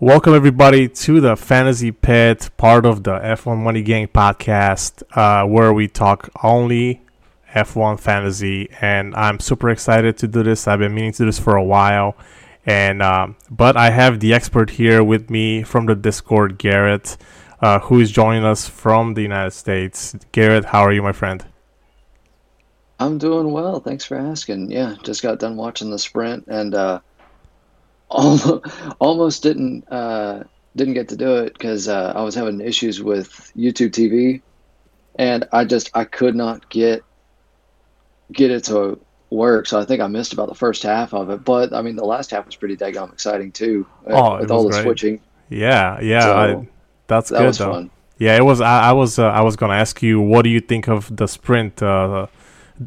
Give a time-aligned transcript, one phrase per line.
[0.00, 5.72] Welcome everybody to the Fantasy Pit, part of the F1 Money Gang podcast, uh, where
[5.72, 7.00] we talk only
[7.54, 8.68] F1 fantasy.
[8.82, 10.68] And I'm super excited to do this.
[10.68, 12.14] I've been meaning to do this for a while,
[12.66, 17.16] and um, but I have the expert here with me from the Discord, Garrett,
[17.62, 20.14] uh, who is joining us from the United States.
[20.30, 21.42] Garrett, how are you, my friend?
[23.00, 23.80] I'm doing well.
[23.80, 24.70] Thanks for asking.
[24.70, 26.74] Yeah, just got done watching the sprint and.
[26.74, 27.00] Uh,
[28.08, 28.64] almost,
[29.00, 30.44] almost didn't uh,
[30.76, 34.42] didn't get to do it because uh, I was having issues with YouTube TV,
[35.18, 37.02] and I just I could not get
[38.32, 38.98] get it to
[39.30, 39.66] work.
[39.66, 41.44] So I think I missed about the first half of it.
[41.44, 44.50] But I mean, the last half was pretty daggone exciting too, uh, Oh, with it
[44.50, 44.82] all the great.
[44.82, 45.20] switching.
[45.48, 46.68] Yeah, yeah, So, I,
[47.06, 47.72] that's that good was though.
[47.72, 47.90] fun.
[48.18, 48.60] Yeah, it was.
[48.60, 49.18] I, I was.
[49.18, 51.82] Uh, I was gonna ask you, what do you think of the sprint?
[51.82, 52.26] Uh,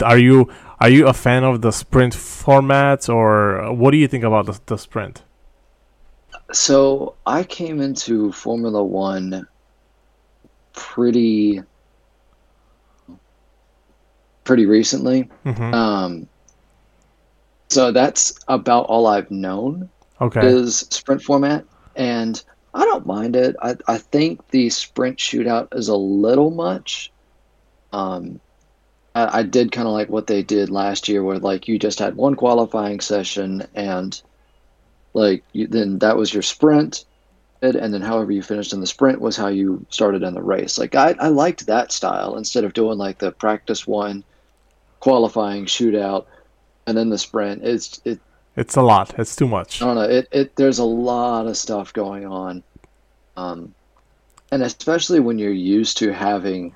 [0.03, 4.23] are you are you a fan of the sprint format, or what do you think
[4.23, 5.23] about the, the sprint?
[6.51, 9.47] So I came into Formula One
[10.73, 11.61] pretty
[14.43, 15.29] pretty recently.
[15.43, 16.27] hmm Um,
[17.69, 19.89] so that's about all I've known.
[20.21, 20.45] okay.
[20.47, 22.41] is sprint format, and
[22.73, 23.55] I don't mind it.
[23.61, 27.11] I, I think the sprint shootout is a little much.
[27.93, 28.39] Um,
[29.19, 31.99] I, I did kind of like what they did last year, where like you just
[31.99, 34.19] had one qualifying session, and
[35.13, 37.05] like you, then that was your sprint,
[37.61, 40.77] and then however you finished in the sprint was how you started in the race.
[40.77, 44.23] Like I, I liked that style instead of doing like the practice one,
[44.99, 46.25] qualifying shootout,
[46.87, 47.63] and then the sprint.
[47.63, 48.19] It's it
[48.55, 49.17] It's a lot.
[49.19, 49.81] It's too much.
[49.81, 50.01] I don't know.
[50.03, 52.63] It, it there's a lot of stuff going on,
[53.35, 53.73] um,
[54.51, 56.75] and especially when you're used to having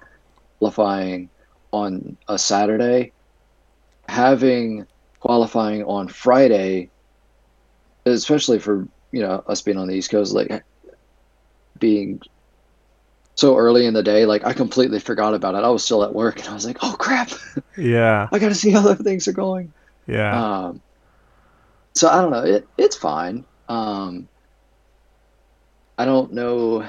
[0.60, 1.30] qualifying
[1.74, 3.14] on a Saturday,
[4.08, 4.88] having
[5.20, 6.92] qualifying on Friday,
[8.06, 10.64] especially for you know us being on the East Coast, like
[11.80, 12.20] being
[13.36, 15.64] so early in the day, like I completely forgot about it.
[15.64, 17.32] I was still at work, and I was like, "Oh crap,
[17.78, 19.74] Yeah, I got to see how the things are going."
[20.08, 20.84] yeah, Um,
[21.96, 22.44] so I don't know.
[22.44, 23.46] It it's fine.
[23.68, 24.30] Um,
[25.98, 26.84] I don't know.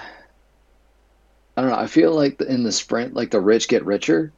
[1.57, 1.77] I don't know.
[1.77, 4.35] I feel like in the sprint, like the rich get richer.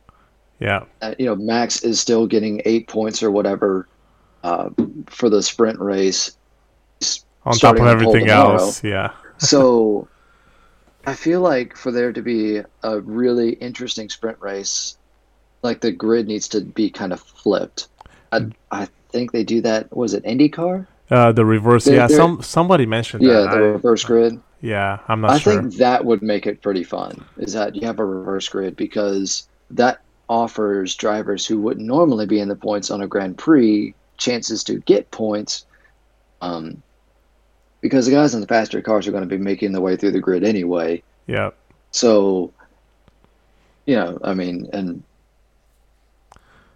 [0.60, 3.88] Yeah, Uh, you know, Max is still getting eight points or whatever
[4.44, 4.70] uh,
[5.06, 6.36] for the sprint race.
[7.44, 10.08] On top of everything else, yeah, So
[11.06, 14.96] I feel like for there to be a really interesting sprint race,
[15.62, 17.88] like the grid needs to be kind of flipped.
[18.32, 19.94] I, I think they do that.
[19.96, 20.86] Was it IndyCar?
[21.10, 21.84] uh, the reverse.
[21.84, 23.50] They're- yeah, they're- some somebody mentioned Yeah, that.
[23.52, 24.40] the I- reverse grid.
[24.60, 25.60] yeah, I'm not I sure.
[25.62, 27.24] think that would make it pretty fun.
[27.36, 32.40] Is that you have a reverse grid because that offers drivers who wouldn't normally be
[32.40, 35.64] in the points on a Grand Prix chances to get points.
[36.40, 36.82] Um,
[37.80, 40.10] because the guys in the faster cars are going to be making their way through
[40.10, 41.02] the grid anyway.
[41.26, 41.50] yeah,
[41.92, 42.52] So,
[43.84, 45.02] you know, I mean, and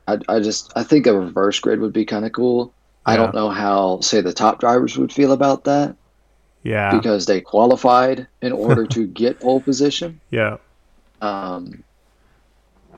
[0.06, 2.72] I, I just I think a reverse grid would be kind of cool.
[3.06, 5.97] I don't know how, say, the top drivers would feel about that
[6.62, 10.21] yeah, because they qualified in order to get pole position.
[10.31, 10.59] yeah.
[11.21, 11.83] Um,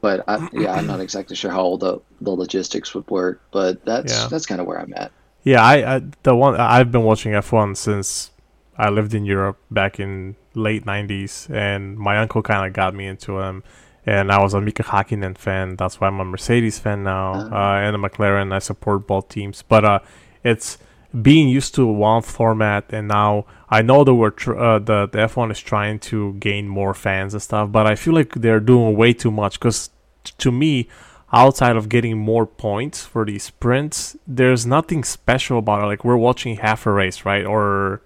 [0.03, 3.41] but I, yeah, I'm not exactly sure how all the, the logistics would work.
[3.53, 4.29] But that's Yeah.
[4.29, 5.11] that's kind of where I'm at.
[5.45, 8.31] Yeah, I, I the one I've been watching F1 since
[8.77, 13.07] I lived in Europe back in late '90s, and my uncle kind of got me
[13.07, 13.65] into them.
[14.05, 15.77] And I was a Mika Hakkinen fan.
[15.77, 17.77] That's why I'm a Mercedes fan now, Ah.
[17.79, 18.53] uh, and a McLaren.
[18.53, 20.01] I support both teams, but uh,
[20.43, 20.79] it's
[21.23, 25.19] being used to one format, and now I know that we're tr- uh, the the
[25.19, 28.97] F1 is trying to gain more fans and stuff, but I feel like they're doing
[28.97, 29.61] way too much.
[29.61, 29.91] Because
[30.39, 30.89] to me,
[31.33, 35.87] outside of getting more points for these sprints, there's nothing special about it.
[35.87, 37.45] Like we're watching half a race, right?
[37.45, 38.03] Or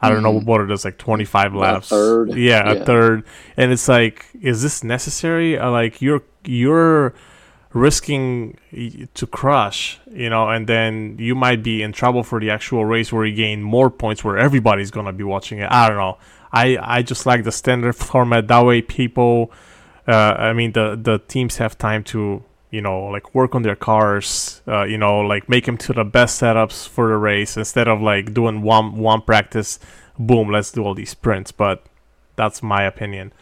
[0.00, 0.44] I don't know Mhm.
[0.46, 1.88] what it is, like 25 A laps.
[1.90, 3.24] third, Yeah, a third.
[3.56, 5.58] And it's like, is this necessary?
[5.58, 7.12] Uh, like you're you're
[7.72, 8.56] risking
[9.14, 13.12] to crush, you know, and then you might be in trouble for the actual race
[13.12, 15.68] where you gain more points where everybody's gonna be watching it.
[15.70, 16.18] I don't know.
[16.52, 18.48] I I just like the standard format.
[18.48, 19.52] That way, people,
[20.08, 23.76] uh, I mean, the the teams have time to you know like work on their
[23.76, 24.62] cars.
[24.66, 28.00] Uh, you know, like make them to the best setups for the race instead of
[28.00, 29.78] like doing one one practice.
[30.18, 31.52] Boom, let's do all these sprints.
[31.52, 31.84] But
[32.36, 33.32] that's my opinion.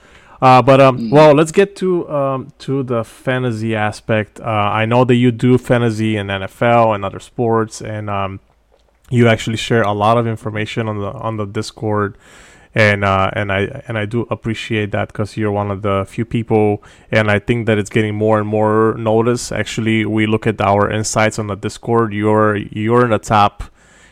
[0.40, 1.10] Uh, but um, Mm.
[1.10, 4.38] well, let's get to um, to the fantasy aspect.
[4.40, 8.38] Uh, I know that you do fantasy in NFL and other sports, and um,
[9.10, 12.16] you actually share a lot of information on the on the Discord,
[12.78, 16.25] and uh, and I and I do appreciate that because you're one of the few
[16.25, 19.50] people, and I think that it's getting more and more notice.
[19.50, 22.12] Actually, we look at our insights on the Discord.
[22.12, 23.64] You're you're in the top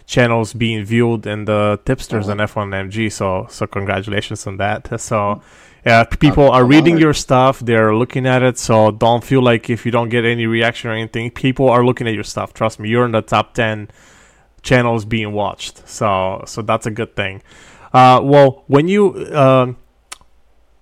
[0.05, 3.13] channels being viewed in the tipsters and F1 MG.
[3.13, 4.89] So so congratulations on that.
[5.01, 5.41] So
[5.85, 7.61] yeah, people are reading your stuff.
[7.61, 8.59] They're looking at it.
[8.59, 12.09] So don't feel like if you don't get any reaction or anything, people are looking
[12.09, 12.53] at your stuff.
[12.53, 13.89] Trust me, you're in the top ten
[14.63, 15.87] channels being watched.
[15.89, 17.43] So so that's a good thing.
[17.97, 19.73] Uh, well, when you uh,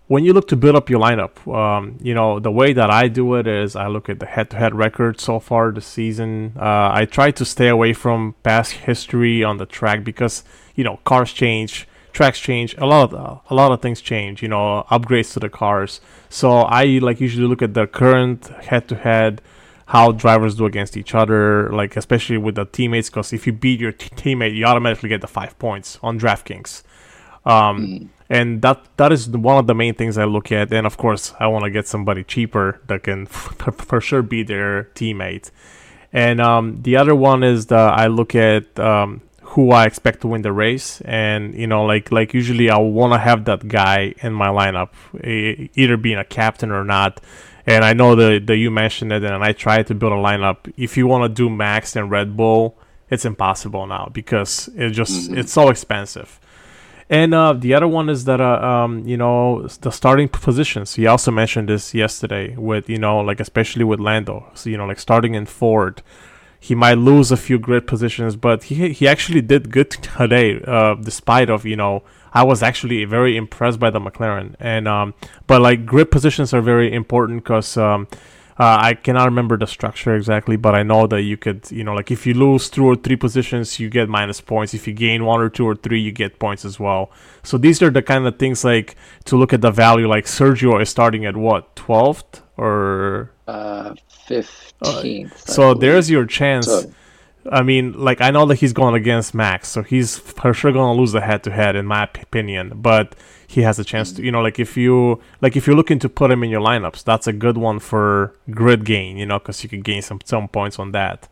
[0.09, 3.07] when you look to build up your lineup, um, you know the way that I
[3.07, 6.55] do it is I look at the head-to-head record so far this season.
[6.57, 10.43] Uh, I try to stay away from past history on the track because
[10.75, 14.49] you know cars change tracks change a lot of a lot of things change you
[14.49, 18.95] know upgrades to the cars so i like usually look at the current head to
[18.95, 19.43] head
[19.87, 23.81] how drivers do against each other like especially with the teammates because if you beat
[23.81, 26.85] your t- teammate you automatically get the five points on draftkings
[27.47, 28.09] um, mm.
[28.29, 31.35] and that that is one of the main things i look at and of course
[31.41, 35.51] i want to get somebody cheaper that can for sure be their teammate
[36.13, 39.21] and um, the other one is the i look at um,
[39.55, 43.13] who I expect to win the race, and you know, like like usually I want
[43.13, 44.91] to have that guy in my lineup,
[45.77, 47.21] either being a captain or not.
[47.67, 50.71] And I know that, that you mentioned it, and I tried to build a lineup.
[50.77, 52.77] If you want to do Max and Red Bull,
[53.09, 55.39] it's impossible now because it just mm-hmm.
[55.39, 56.41] it's so expensive.
[57.11, 60.95] And uh, the other one is that uh, um, you know the starting positions.
[60.95, 64.51] He also mentioned this yesterday with you know like especially with Lando.
[64.55, 66.03] So you know like starting in Ford
[66.65, 70.95] he might lose a few grid positions, but he he actually did good today, uh,
[70.95, 72.03] despite of you know
[72.33, 75.13] I was actually very impressed by the McLaren, and um,
[75.47, 78.09] but like grid positions are very important because um,
[78.59, 81.95] uh, I cannot remember the structure exactly, but I know that you could you know
[81.95, 84.75] like if you lose two or three positions, you get minus points.
[84.75, 87.11] If you gain one or two or three, you get points as well.
[87.43, 90.09] So these are the kind of things like to look at the value.
[90.09, 93.95] Like Sergio is starting at what twelfth or uh,
[94.27, 95.33] fifteenth.
[95.33, 96.67] Uh, so there's your chance.
[96.67, 96.93] So,
[97.51, 100.97] I mean, like I know that he's going against Max, so he's for sure going
[100.97, 102.73] to lose the head-to-head, in my opinion.
[102.77, 103.15] But
[103.47, 106.09] he has a chance to, you know, like if you like if you're looking to
[106.09, 109.63] put him in your lineups, that's a good one for grid gain, you know, because
[109.63, 111.29] you can gain some some points on that.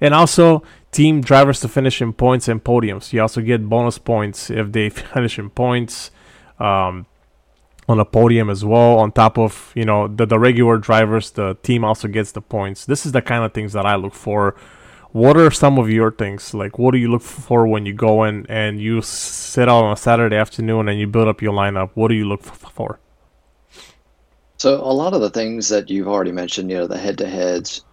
[0.00, 0.62] And also
[0.92, 3.12] team drivers to finish in points and podiums.
[3.12, 6.10] You also get bonus points if they finish in points.
[6.58, 7.06] Um,
[7.88, 8.98] on a podium as well.
[8.98, 12.84] On top of you know the, the regular drivers, the team also gets the points.
[12.84, 14.54] This is the kind of things that I look for.
[15.12, 16.52] What are some of your things?
[16.52, 19.92] Like, what do you look for when you go in and you sit out on
[19.92, 21.90] a Saturday afternoon and you build up your lineup?
[21.94, 23.00] What do you look for?
[24.58, 27.84] So a lot of the things that you've already mentioned, you know, the head-to-heads,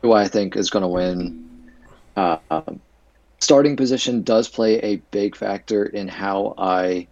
[0.00, 1.68] who I think is going to win.
[2.16, 2.38] Uh,
[3.40, 7.08] starting position does play a big factor in how I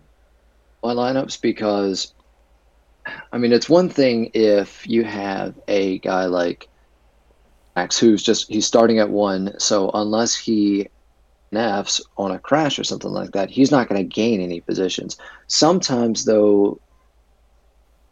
[0.83, 2.15] my lineups because
[3.33, 6.69] I mean, it's one thing if you have a guy like
[7.81, 10.89] Max who's just he's starting at one, so unless he
[11.51, 15.17] nafs on a crash or something like that, he's not going to gain any positions.
[15.47, 16.79] Sometimes, though,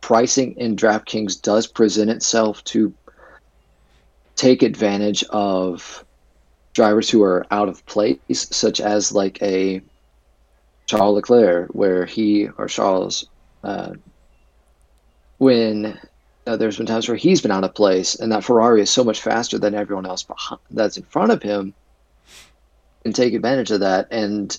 [0.00, 2.94] pricing in DraftKings does present itself to
[4.36, 6.02] take advantage of
[6.72, 9.82] drivers who are out of place, such as like a
[10.86, 13.28] Charles Leclerc, where he or Charles
[13.62, 13.92] uh,
[15.36, 15.98] when
[16.56, 19.20] there's been times where he's been out of place and that Ferrari is so much
[19.20, 21.74] faster than everyone else behind, that's in front of him
[23.04, 24.58] and take advantage of that and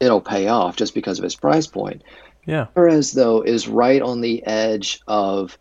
[0.00, 2.02] it'll pay off just because of his price point.
[2.46, 2.66] Yeah.
[2.74, 5.58] Whereas though is right on the edge of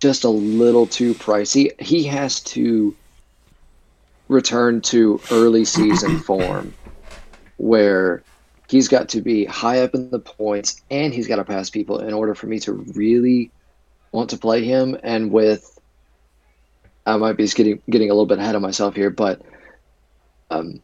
[0.00, 1.78] just a little too pricey.
[1.80, 2.94] He has to
[4.28, 6.74] return to early season form
[7.56, 8.22] where
[8.68, 12.00] he's got to be high up in the points and he's got to pass people
[12.00, 13.50] in order for me to really
[14.12, 14.96] want to play him.
[15.02, 15.78] And with,
[17.06, 19.42] I might be getting getting a little bit ahead of myself here, but,
[20.50, 20.80] um,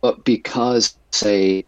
[0.00, 1.64] but because say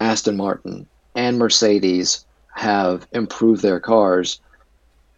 [0.00, 4.40] Aston Martin and Mercedes have improved their cars,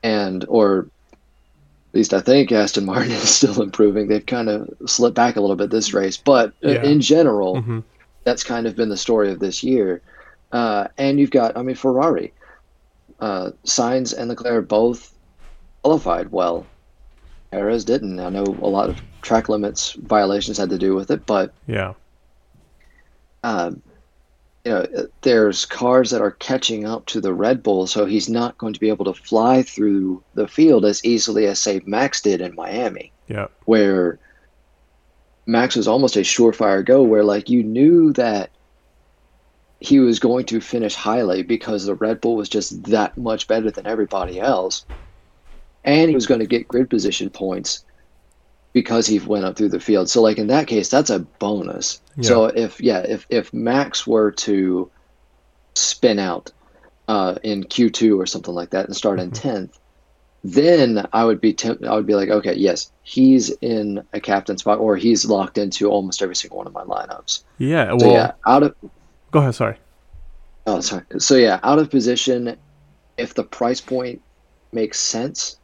[0.03, 4.09] and or at least I think Aston Martin is still improving.
[4.09, 6.83] They've kind of slipped back a little bit this race, but yeah.
[6.83, 7.57] in general.
[7.57, 7.81] Mm-hmm
[8.25, 10.03] that's kind of been the story of this year.
[10.51, 12.33] Uh, and you've got, I mean, Ferrari,
[13.21, 15.15] uh, Sainz and Leclerc both
[15.83, 16.67] qualified well.
[17.51, 18.19] Perez didn't.
[18.19, 21.95] I know a lot of track limits violations had to do with it, but yeah,
[23.45, 23.83] um,
[24.65, 24.87] you know,
[25.23, 28.81] there's cars that are catching up to the Red Bull, so he's not going to
[28.81, 33.13] be able to fly through the field as easily as say Max did in Miami.
[33.29, 34.19] Yeah, where
[35.47, 38.51] Max was almost a surefire go where like you knew that
[39.85, 43.71] he was going to finish highly because the Red Bull was just that much better
[43.71, 44.87] than everybody else.
[45.85, 47.85] And he was going to get grid position points.
[48.73, 50.11] because he went up through the field.
[50.11, 52.01] So like in that case, that's a bonus.
[52.17, 52.29] Yeah.
[52.29, 54.91] So if yeah, if if Max were to
[55.77, 56.53] spin out
[57.09, 59.49] uh, in Q2 or something like that and start in Mm-hmm.
[59.49, 59.73] 10th,
[60.45, 64.59] then I would be temp- I would be like, okay, yes, he's in a captain
[64.59, 67.45] spot or he's locked into almost every single one of my lineups.
[67.59, 67.93] Yeah.
[67.95, 68.75] Well, So yeah, out of
[69.35, 69.55] go ahead.
[69.55, 69.77] Sorry.
[70.67, 71.05] oh sorry.
[71.19, 72.57] So yeah, out of position,
[73.19, 74.23] if the price point
[74.73, 75.59] makes sense,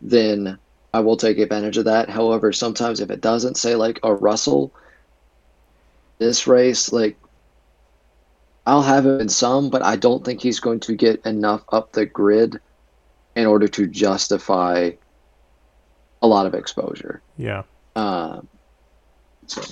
[0.00, 0.58] then
[0.94, 2.08] I will take advantage of that.
[2.08, 4.72] However, sometimes if it doesn't, say like a Russell,
[6.18, 7.16] this race, like
[8.66, 11.92] I'll have him in some, but I don't think he's going to get enough up
[11.92, 12.58] the grid
[13.36, 14.92] in order to justify
[16.22, 17.20] a lot of exposure.
[17.36, 17.64] Yeah.
[17.96, 18.48] Um,
[19.46, 19.62] so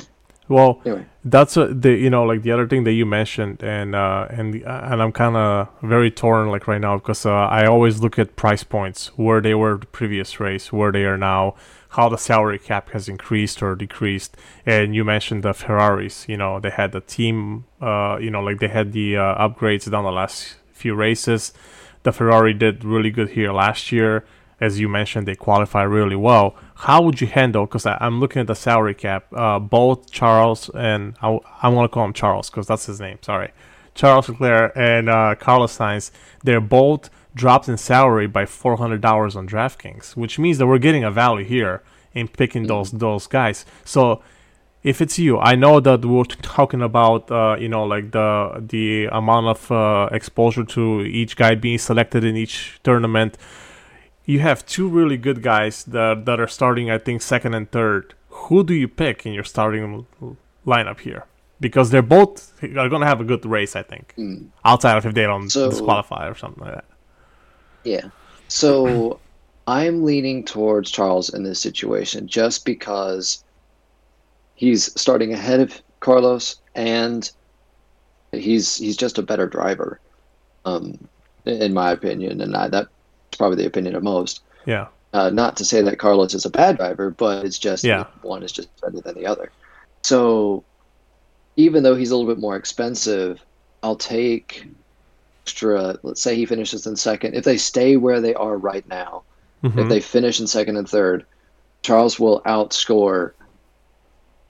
[0.48, 3.94] Well, anyway, that's a, the you know like the other thing that you mentioned and
[3.94, 7.66] uh and the, and I'm kind of very torn like right now because uh, I
[7.66, 11.54] always look at price points where they were the previous race where they are now
[11.90, 14.36] how the salary cap has increased or decreased.
[14.66, 18.58] And you mentioned the Ferraris you know they had the team uh you know like
[18.58, 21.52] they had the uh, upgrades down the last few races.
[22.04, 24.24] The Ferrari did really good here last year
[24.60, 26.56] as you mentioned, they qualify really well.
[26.74, 27.66] How would you handle?
[27.66, 29.26] Because I'm looking at the salary cap.
[29.32, 33.18] Uh, both Charles and I, I want to call him Charles because that's his name.
[33.22, 33.52] Sorry,
[33.94, 36.10] Charles Leclerc and uh, Carlos Sainz.
[36.42, 40.78] They're both dropped in salary by four hundred dollars on DraftKings, which means that we're
[40.78, 41.82] getting a value here
[42.14, 43.64] in picking those those guys.
[43.84, 44.22] So
[44.82, 49.06] if it's you, I know that we're talking about uh, you know like the the
[49.06, 53.38] amount of uh, exposure to each guy being selected in each tournament
[54.28, 58.14] you have two really good guys that that are starting, I think, second and third.
[58.28, 60.06] Who do you pick in your starting
[60.66, 61.24] lineup here?
[61.60, 64.14] Because they're both are going to have a good race, I think.
[64.64, 66.84] Outside of if they don't So- disqualify or something like that.
[67.84, 68.10] Yeah.
[68.48, 69.18] So
[69.66, 73.42] I'm leaning towards Charles in this situation just because
[74.56, 77.30] he's starting ahead of Carlos and
[78.32, 80.00] he's he's just a better driver,
[80.66, 80.98] um,
[81.46, 82.90] in my opinion, and I, that's
[83.36, 84.40] probably the opinion of most.
[84.66, 88.06] Yeah, Uh, not to say that Carlos is a bad driver, but it's just Yeah.
[88.22, 89.50] one is just better than the other.
[90.04, 90.64] So
[91.56, 93.44] even though he's a little bit more expensive,
[93.82, 94.66] I'll take
[95.46, 95.98] extra.
[96.02, 97.34] Let's say he finishes in second.
[97.34, 99.24] If they stay where they are right now,
[99.62, 99.88] if Mhm.
[99.88, 101.26] they finish in second and third,
[101.82, 103.32] Charles will outscore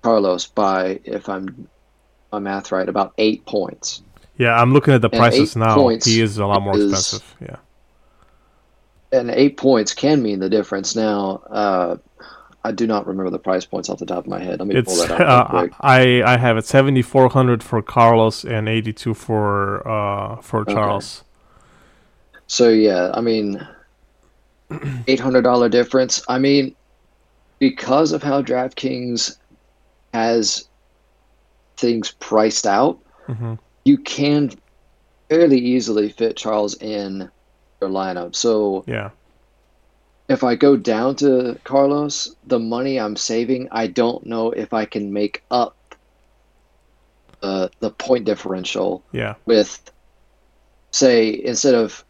[0.02, 1.68] Carlos by, if I'm
[2.32, 4.02] my math right, about eight points.
[4.37, 4.61] yeah.
[4.61, 5.75] I'm looking at the And prices now.
[5.76, 7.35] points He is a lot more expensive.
[7.40, 7.56] Yeah,
[9.12, 10.95] And eight points can mean the difference.
[10.95, 11.97] Now, uh,
[12.65, 14.59] I do not remember the price points off the top of my head.
[14.59, 15.69] Let me pull that up uh.
[15.81, 20.65] I I have it seventy four hundred for Carlos and eighty two for uh for
[20.65, 21.25] Charles.
[22.47, 23.67] So yeah, I mean,
[25.07, 26.23] eight hundred dollar difference.
[26.29, 26.75] I mean,
[27.59, 29.38] because of how DraftKings
[30.12, 30.69] has
[31.77, 34.50] things priced out, hmm you can
[35.31, 37.31] fairly easily fit Charles in
[37.80, 38.35] your lineup.
[38.35, 39.11] So Yeah,
[40.28, 44.85] if I go down to Carlos, the money I'm saving, I don't know if I
[44.85, 45.75] can make up
[47.40, 49.80] the the point differential yeah, with,
[50.92, 52.04] say, instead of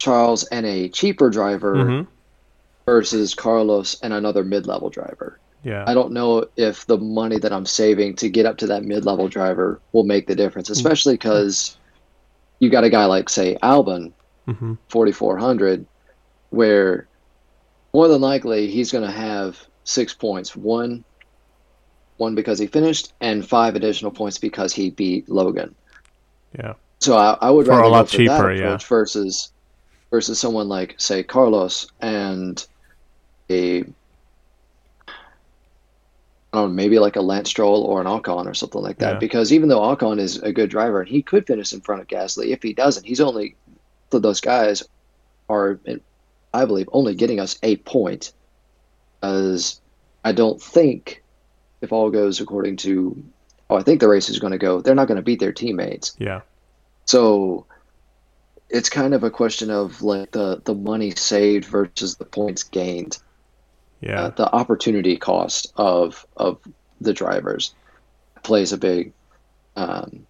[0.00, 2.02] Charles and a cheaper driver hmm
[2.86, 5.38] versus Carlos and another mid-level driver.
[5.62, 5.84] yeah.
[5.86, 9.28] I don't know if the money that I'm saving to get up to that mid-level
[9.28, 11.76] driver will make the difference, especially because
[12.60, 14.14] you got a guy like, say, Albon,
[14.54, 15.86] hmm 4400,
[16.50, 17.06] where
[17.92, 20.54] more than likely he's going to have six points.
[20.56, 21.04] One,
[22.16, 25.74] one because he finished, and five additional points because he beat Logan.
[26.58, 26.74] Yeah.
[27.00, 28.78] So I, I would For a lot cheaper, yeah.
[28.78, 29.52] versus
[30.10, 32.66] versus someone like say Carlos and
[33.50, 33.84] a
[36.52, 39.14] I don't know, maybe like a Lance Stroll or an Ocon or something like that.
[39.14, 39.18] Yeah.
[39.18, 42.08] Because even though Ocon is a good driver and he could finish in front of
[42.08, 43.54] Gasly, if he doesn't, he's only
[44.10, 44.82] so those guys
[45.48, 45.80] are,
[46.54, 48.32] I believe, only getting us a point.
[49.22, 49.80] As
[50.24, 51.22] I don't think,
[51.80, 53.22] if all goes according to,
[53.68, 55.52] oh, I think the race is going to go, they're not going to beat their
[55.52, 56.14] teammates.
[56.18, 56.42] Yeah.
[57.06, 57.66] So
[58.68, 63.18] it's kind of a question of like the the money saved versus the points gained,
[64.00, 64.24] Yeah.
[64.24, 66.58] uh, the opportunity cost of of
[67.00, 67.74] the drivers
[68.42, 69.12] plays a big
[69.74, 70.26] um,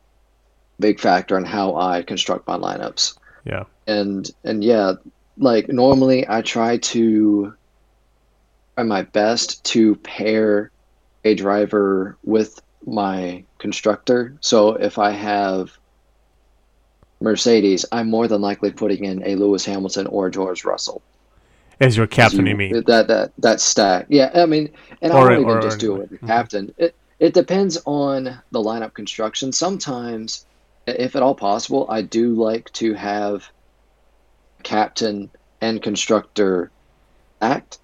[0.81, 3.18] big factor in how I construct my lineups.
[3.49, 3.65] Yeah.
[3.87, 4.95] And and yeah,
[5.39, 7.55] like normally I try to
[8.75, 10.71] try my best to pair
[11.25, 14.37] a driver with my constructor.
[14.41, 15.77] So if I have
[17.21, 21.03] Mercedes, I'm more than likely putting in a Lewis Hamilton or a George Russell.
[21.81, 22.83] As your captain, you, you mean?
[22.87, 24.07] that that that stack.
[24.09, 26.27] Yeah, I mean, and Or- I don't even or- just do it with the mhm.
[26.27, 26.75] captain.
[26.77, 29.53] It it depends on the lineup construction.
[29.53, 30.45] Sometimes,
[30.97, 33.49] if at all possible, I do like to have
[34.63, 35.31] captain
[35.61, 36.71] and constructor
[37.41, 37.79] act.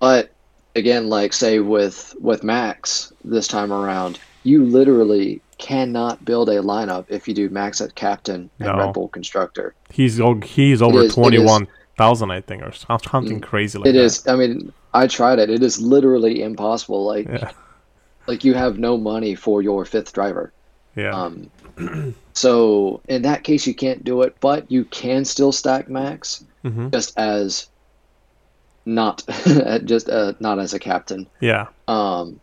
[0.00, 0.30] But
[0.76, 7.04] again, like say with with Max this time around, you literally cannot build a lineup
[7.08, 8.78] if you do Max at captain and No.
[8.78, 9.74] Red Bull constructor.
[9.90, 13.76] He's he's over is- it is- twenty one thousand, I think, or some- something crazy
[13.78, 14.02] like It that.
[14.04, 14.26] is.
[14.28, 15.50] I mean, I tried it.
[15.50, 17.04] It is literally impossible.
[17.04, 17.50] Like, Yeah.
[18.28, 20.52] like you have no money for your fifth driver.
[20.94, 21.10] Yeah.
[21.10, 21.50] Um,
[22.34, 26.88] so in that case, you can't do it, but you can still stack max hmm
[26.92, 27.68] just as
[28.86, 29.22] not
[29.84, 31.28] just uh, not as a captain.
[31.40, 31.68] Yeah.
[31.88, 32.40] Um,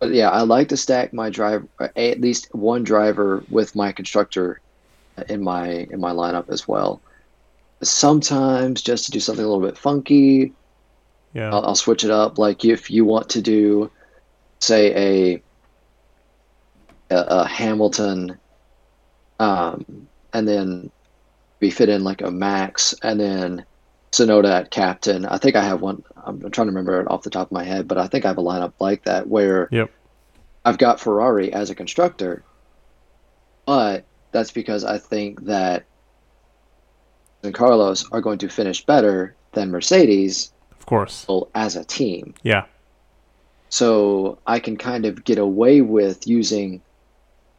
[0.00, 4.60] but yeah, I like to stack my driver at least one driver with my constructor
[5.28, 7.02] in my in my lineup as well.
[7.82, 10.56] Sometimes just to do something a little bit funky,
[11.32, 11.50] Yeah.
[11.52, 12.38] I'll, I'll switch it up.
[12.38, 13.92] Like if you want to do,
[14.60, 15.44] say a
[17.10, 18.38] a, a Hamilton,
[19.38, 20.90] um, and then
[21.60, 23.64] we fit in like a Max, and then
[24.12, 25.24] Tsunoda at captain.
[25.26, 26.02] I think I have one.
[26.24, 28.28] I'm trying to remember it off the top of my head, but I think I
[28.28, 29.90] have a lineup like that where Yep.
[30.64, 32.42] I've got Ferrari as a constructor,
[33.66, 35.84] but that's because I think that
[37.42, 41.26] and Carlos are going to finish better than Mercedes Of course.
[41.54, 42.34] as a team.
[42.42, 42.64] Yeah.
[43.68, 46.80] So I can kind of get away with using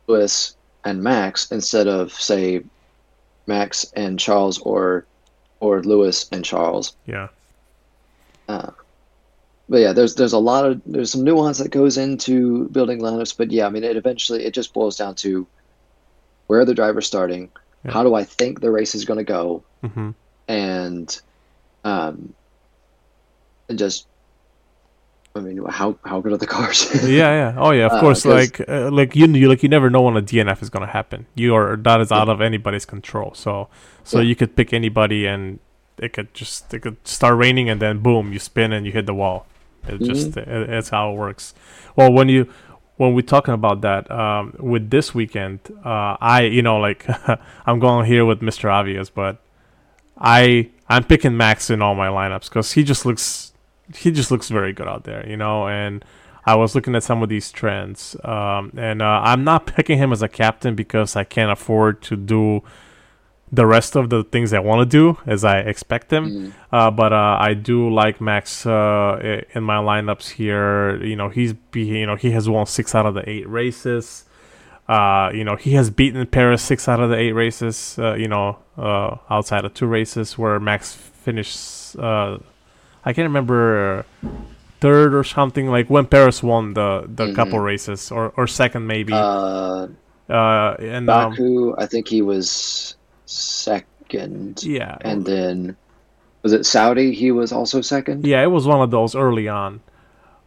[0.08, 2.64] Lewis and Max instead of say
[3.48, 5.06] Max and Charles or
[5.60, 6.96] or Lewis and Charles.
[7.06, 7.28] Yeah.
[8.48, 8.72] Uh,
[9.68, 13.36] but yeah, there's there's a lot of there's some nuance that goes into building lineups.
[13.36, 15.48] But yeah, I mean, it eventually it just boils down to
[16.48, 17.50] where are the drivers starting,
[17.84, 17.92] Yeah.
[17.92, 20.12] how do I think the race is going to go, hmm
[20.48, 21.22] and
[21.84, 22.34] um,
[23.68, 24.06] and just
[25.36, 26.90] I mean, how how good are the cars?
[27.04, 27.56] yeah, yeah.
[27.58, 27.88] Oh, yeah.
[27.88, 28.24] Of Uh, course.
[28.26, 31.26] Like, uh, like you, you, like you never know when a DNF is gonna happen.
[31.36, 33.34] You are that is out of anybody's control.
[33.36, 33.68] So,
[34.04, 34.26] so Yeah.
[34.30, 35.60] you could pick anybody, and
[35.98, 39.06] it could just it could start raining, and then boom, you spin and you hit
[39.08, 39.46] the wall.
[39.88, 40.04] It Mm-hmm.
[40.06, 41.54] just it, it's how it works.
[41.98, 42.48] Well, when you
[42.98, 47.06] when we're talking about that um, with this weekend, uh, I you know like
[47.66, 48.72] I'm going here with Mr.
[48.72, 49.42] Obvious, but
[50.18, 53.52] I I'm picking Max in all my lineups because he just looks
[53.94, 55.68] he just looks very good out there, you know.
[55.68, 56.04] And
[56.46, 60.12] I was looking at some of these trends, um, and uh, I'm not picking him
[60.12, 62.64] as a captain because I can't afford to do
[63.52, 66.26] the rest of the things I want to do as I expect him.
[66.26, 66.54] Mm.
[66.72, 71.04] Uh, but uh, I do like Max uh, in my lineups here.
[71.04, 74.26] You know, he's be, you know he has won six out of the eight races.
[74.88, 77.98] Uh, you know, he has beaten Perez six out of the eight races.
[77.98, 81.96] Uh, you know, uh, outside of two races where Max finished.
[83.06, 84.28] I can't remember uh,
[84.82, 85.68] third or something.
[85.68, 87.36] Like when Perez won the the Mhm.
[87.36, 89.14] couple races or or second maybe.
[89.14, 89.88] Uh,
[90.28, 95.76] Uh, and um, Baku, I think he was second, yeah, and then
[96.42, 97.14] was it Saudi?
[97.14, 98.26] He was also second.
[98.26, 99.82] Yeah, it was one of those early on.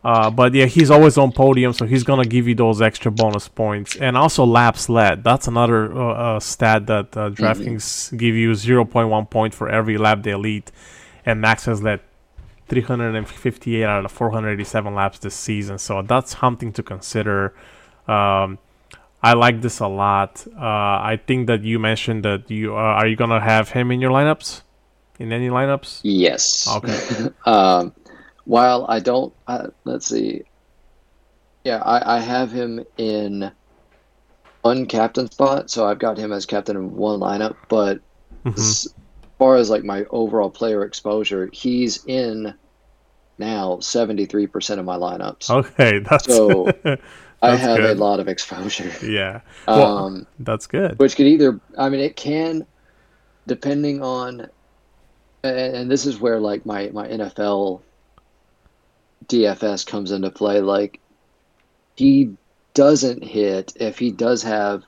[0.05, 3.47] Uh, but yeah, he's always on podium, so he's gonna give you those extra bonus
[3.49, 5.23] points, and also laps led.
[5.23, 10.23] That's another uh, uh, stat that uh, DraftKings give you 0.1 point for every lap
[10.23, 10.71] they lead,
[11.27, 12.01] and Max has led
[12.68, 17.54] 358 out of 487 laps this season, so that's something to consider.
[18.07, 18.59] Um,
[19.22, 20.46] I like this a lot.
[20.57, 24.00] Uh, I think that you mentioned that you uh, are you gonna have him in
[24.00, 24.62] your lineups,
[25.18, 26.00] in any lineups?
[26.02, 26.68] Yes.
[26.76, 27.28] Okay.
[27.46, 27.92] um,
[28.44, 30.44] while I don't, uh, let's see.
[31.64, 33.50] Yeah, I, I have him in
[34.62, 37.57] one captain spot, so I've got him as captain in one lineup.
[37.68, 38.00] But
[38.44, 38.88] Mhm.
[39.40, 42.55] As far as like my overall player exposure, he's in
[43.38, 45.59] now seventy three percent of my lineups.
[45.59, 46.68] Okay, that's So,
[47.42, 47.96] I that's have good.
[47.96, 48.92] a lot of exposure.
[49.07, 49.42] yeah.
[49.74, 50.98] Well, Um, that's good.
[50.98, 52.66] which could either i mean it can
[53.46, 54.48] depending on
[55.42, 57.83] and, and this is where like my my nfl
[59.27, 61.01] dfs comes into play like
[61.96, 62.37] he
[62.74, 64.85] doesn't hit if he does have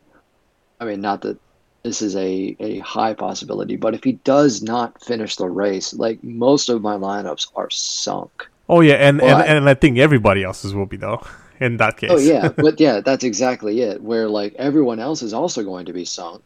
[0.81, 1.39] i mean not that
[1.83, 6.23] this is a, a high possibility but if he does not finish the race like
[6.23, 10.73] most of my lineups are sunk Oh yeah, and, and and I think everybody else's
[10.75, 11.21] will be though.
[11.61, 12.11] In that oh, case.
[12.13, 14.01] Oh yeah, but yeah, that's exactly it.
[14.01, 16.43] Where like everyone else is also going to be sunk.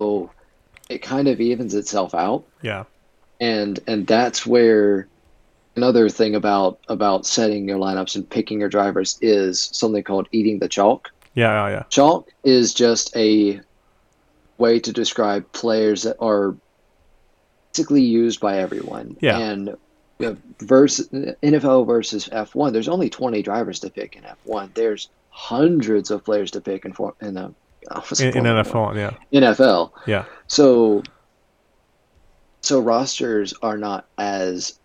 [0.00, 0.30] Oh,
[0.90, 2.84] it kind of evens itself out, yeah.
[3.40, 5.06] and and that's where
[5.76, 10.58] another thing about about setting your lineups and picking your drivers is something called eating
[10.58, 11.12] the chalk.
[11.34, 11.68] Yeah.
[11.68, 11.76] Yeah.
[11.76, 11.82] Yeah.
[11.84, 13.60] Chalk is just a
[14.58, 16.54] way to describe players that are
[17.72, 19.16] basically used by everyone.
[19.20, 19.38] Yeah.
[19.38, 19.76] And
[20.60, 24.74] versus NFL versus F1, there's only 20 drivers to pick in F1.
[24.74, 27.52] There's hundreds of players to pick in for in the
[28.20, 29.90] in, in NFL, yeah, NFL.
[30.06, 31.02] yeah, So
[32.62, 34.78] so rosters are not as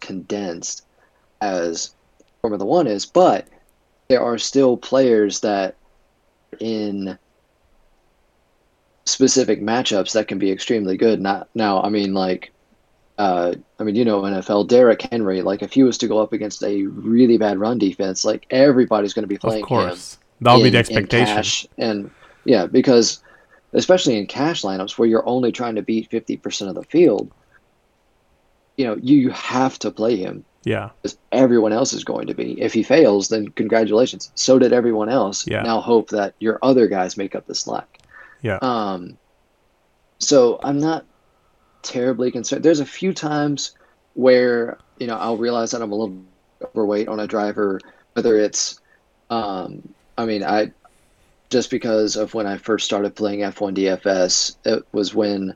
[0.00, 0.84] condensed
[1.40, 1.94] as
[2.42, 3.46] Formula One is, but
[4.08, 5.76] there are still players that
[6.60, 7.18] in
[9.04, 11.20] specific matchups that can be extremely good.
[11.20, 12.52] Not now, I mean like
[13.18, 16.32] uh, I mean, you know, NFL, Derrick Henry, like if he was to go up
[16.32, 20.18] against a really bad run defense, like everybody's going to be playing of course.
[20.40, 21.36] That would be the expectation.
[21.36, 21.66] cash.
[21.78, 22.10] And
[22.44, 23.22] yeah, because
[23.74, 27.30] especially in cash lineups where you're only trying to beat 50% of the field,
[28.76, 32.60] you know, you have to play him Yeah, because everyone else is going to be.
[32.60, 34.32] If he fails, then congratulations.
[34.34, 35.46] So did everyone else.
[35.46, 35.62] Yeah.
[35.62, 37.98] Now hope that your other guys make up the slack.
[38.42, 39.16] Yeah, Um,
[40.18, 41.04] so I'm not
[41.82, 42.64] terribly concerned.
[42.64, 43.74] There's a few times
[44.14, 46.22] where you know I'll realize that I'm a little
[46.62, 47.80] overweight on a driver,
[48.14, 48.80] whether it's,
[49.30, 50.72] um, I mean, I
[51.50, 55.54] just because of when I first started playing F1 DFS, it was when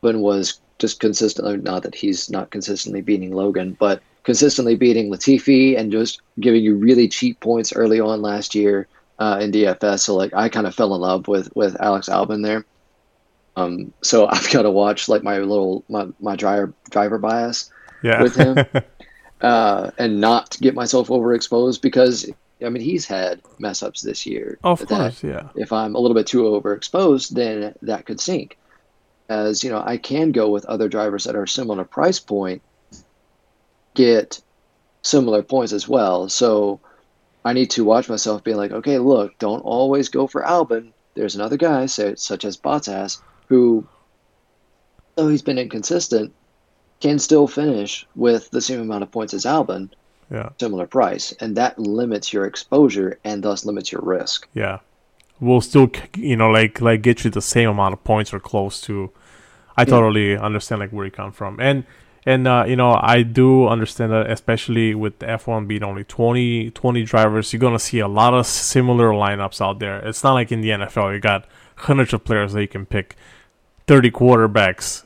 [0.00, 5.78] when was just consistently not that he's not consistently beating Logan, but consistently beating Latifi
[5.78, 8.86] and just giving you really cheap points early on last year
[9.18, 10.00] uh, in DFS.
[10.00, 12.64] So like I kind of fell in love with with Alex Albon there.
[13.56, 17.70] Um, so I've got to watch like my little my, my driver driver bias
[18.02, 18.22] yeah.
[18.22, 18.58] with him.
[19.40, 22.30] uh, and not get myself overexposed because
[22.64, 24.58] I mean he's had mess ups this year.
[24.82, 28.58] of course, yeah, if I'm a little bit too overexposed, then that could sink.
[29.28, 32.62] As you know, I can go with other drivers that are similar price point,
[33.94, 34.40] get
[35.02, 36.28] similar points as well.
[36.28, 36.80] So
[37.48, 40.92] I need to watch myself being like, okay, look, don't always go for Albon.
[41.14, 43.86] There's another guy, say, such as Bottas, who,
[45.14, 46.34] though he's been inconsistent,
[47.00, 49.88] can still finish with the same amount of points as Albon,
[50.30, 54.46] yeah, similar price, and that limits your exposure and thus limits your risk.
[54.52, 54.80] yeah.
[55.40, 58.80] We'll still, you know, like like get you the same amount of points or close
[58.82, 59.10] to.
[59.76, 61.84] I totally understand like where you come from, and
[62.26, 67.02] and uh, you know I do understand that, especially with F1 being only 20, 20
[67.04, 69.98] drivers, you're gonna see a lot of similar lineups out there.
[69.98, 73.16] It's not like in the NFL, you got hundreds of players that you can pick.
[73.88, 75.04] 30 quarterbacks,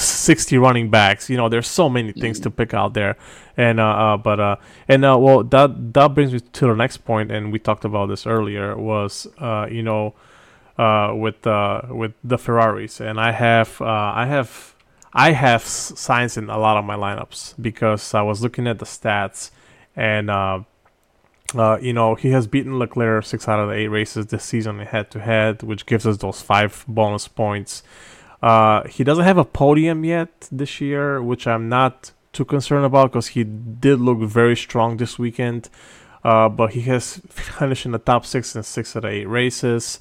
[0.00, 1.28] 60 running backs.
[1.28, 3.18] You know, there's so many things to pick out there.
[3.58, 4.56] And, uh, uh but, uh,
[4.88, 8.06] and, uh, well, that, that brings me to the next point, and we talked about
[8.06, 10.14] this earlier, was, uh, you know,
[10.78, 13.00] uh, with, uh, with the Ferraris.
[13.02, 14.74] And I have, uh, I have,
[15.16, 18.78] I have s- Sainz in a lot of my lineups because I was looking at
[18.78, 19.50] the stats
[19.96, 20.60] and, uh,
[21.54, 24.78] uh, you know, he has beaten Leclerc six out of the eight races this season
[24.80, 27.82] head to head, which gives us those five bonus points.
[28.42, 33.12] Uh, he doesn't have a podium yet this year, which I'm not too concerned about
[33.12, 35.70] because he did look very strong this weekend.
[36.22, 39.98] Uh, but he has finished in the top six in six out of eight races.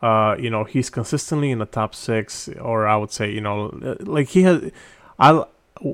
[0.00, 3.96] Uh, you know, he's consistently in the top six, or I would say, you know,
[4.00, 4.70] like he has.
[5.18, 5.44] I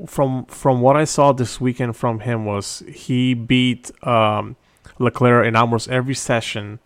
[0.07, 4.57] from from what I saw this weekend from him was he beat um,
[4.99, 6.81] Leclerc in almost every session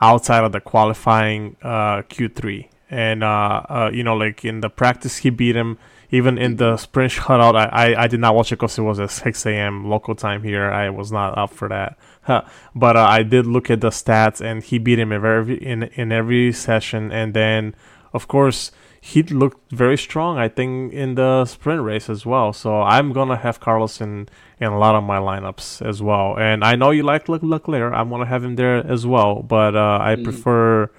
[0.00, 2.68] outside of the qualifying uh, Q3.
[2.90, 5.78] And, uh, uh, you know, like in the practice, he beat him.
[6.12, 9.00] Even in the sprint shootout, I, I, I did not watch it because it was
[9.00, 9.88] at 6 a.m.
[9.88, 10.70] local time here.
[10.70, 11.98] I was not up for that.
[12.22, 12.42] Huh.
[12.74, 15.82] But uh, I did look at the stats, and he beat him in every, in,
[15.94, 17.10] in every session.
[17.10, 17.74] And then,
[18.12, 18.70] of course,
[19.00, 22.52] he looked very strong, I think, in the sprint race as well.
[22.52, 24.28] So I'm gonna have Carlos in,
[24.60, 26.38] in a lot of my lineups as well.
[26.38, 27.92] And I know you like Le- Leclerc.
[27.92, 29.42] I'm gonna have him there as well.
[29.42, 30.22] But uh, I Mhm.
[30.24, 30.90] prefer,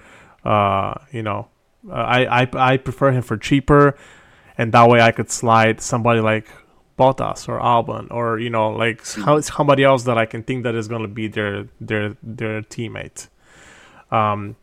[0.44, 1.48] uh, you know,
[1.88, 3.94] uh, I, I I prefer him for cheaper,
[4.56, 6.46] and that way I could slide somebody like
[6.98, 10.74] Bottas or Albon or you know like how somebody else that I can think that
[10.74, 13.28] is gonna be their their their teammate.
[14.10, 14.56] Um,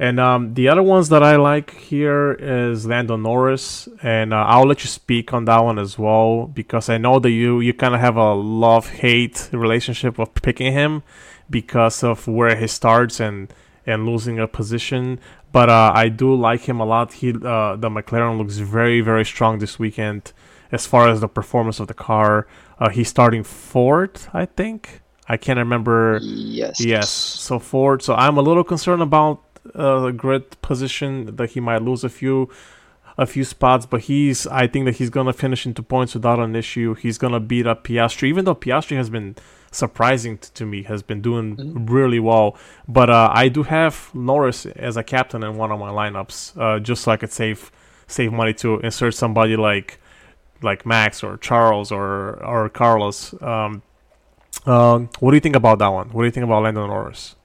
[0.00, 4.66] and um, the other ones that I like here is Lando Norris, and uh, I'll
[4.66, 7.94] let you speak on that one as well because I know that you you kind
[7.94, 11.02] of have a love hate relationship of picking him
[11.50, 13.52] because of where he starts and
[13.86, 15.20] and losing a position.
[15.52, 17.14] But uh, I do like him a lot.
[17.14, 20.32] He uh, the McLaren looks very very strong this weekend
[20.72, 22.46] as far as the performance of the car.
[22.78, 25.02] Uh, he's starting fourth, I think.
[25.28, 26.18] I can't remember.
[26.22, 26.80] Yes.
[26.80, 28.02] Yes, so forward.
[28.02, 29.42] So I'm a little concerned about
[29.74, 32.48] uh, the grid position that he might lose a few,
[33.16, 33.86] a few spots.
[33.86, 36.94] But he's, I think that he's gonna finish into points without an issue.
[36.94, 39.36] He's gonna beat up Piastri, even though Piastri has been
[39.70, 41.90] surprising t- to me, has been doing Mhm.
[41.90, 42.56] really well.
[42.88, 46.78] But uh, I do have Norris as a captain in one of my lineups, uh,
[46.80, 47.70] just so I could save
[48.06, 49.98] save money to insert somebody like
[50.62, 53.34] like Max or Charles or or Carlos.
[53.42, 53.82] Um,
[54.66, 56.08] um, what do you think about that one?
[56.10, 57.36] What do you think about Lando Norris?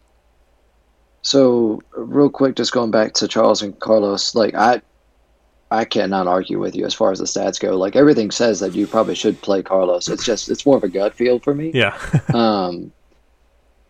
[1.22, 4.82] So real quick, just going back to Charles and Carlos, like I,
[5.72, 7.76] I cannot argue with you as far as the stats go.
[7.76, 10.08] Like everything says that you probably should play Carlos.
[10.08, 11.72] It's just it's more of a gut feel for me.
[11.74, 11.98] Yeah.
[12.34, 12.92] um,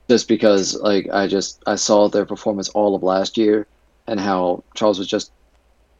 [0.07, 3.67] just because like I just I saw their performance all of last year
[4.07, 5.31] and how Charles was just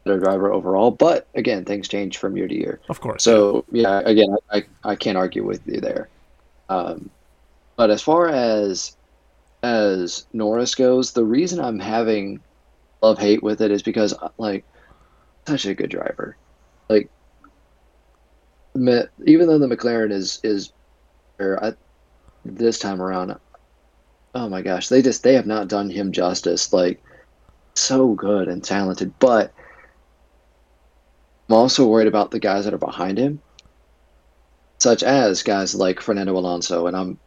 [0.04, 0.90] a better driver overall.
[0.90, 2.80] But again, things change from year to year.
[2.88, 3.22] Of course.
[3.22, 6.08] So yeah, again, I, I can't argue with you there.
[6.68, 7.10] Um,
[7.76, 8.96] but as far as
[9.62, 12.40] as Norris goes, the reason I'm having
[13.02, 14.64] love hate with it is because like
[15.46, 16.36] such a good driver.
[16.88, 17.10] Like
[18.74, 20.72] even though the McLaren is is
[21.40, 21.72] I,
[22.44, 23.36] this time around,
[24.34, 26.72] oh my gosh, they just they have not done him justice.
[26.72, 27.02] Like
[27.74, 29.52] so good and talented, but
[31.48, 33.40] I'm also worried about the guys that are behind him,
[34.78, 37.18] such as guys like Fernando Alonso, and I'm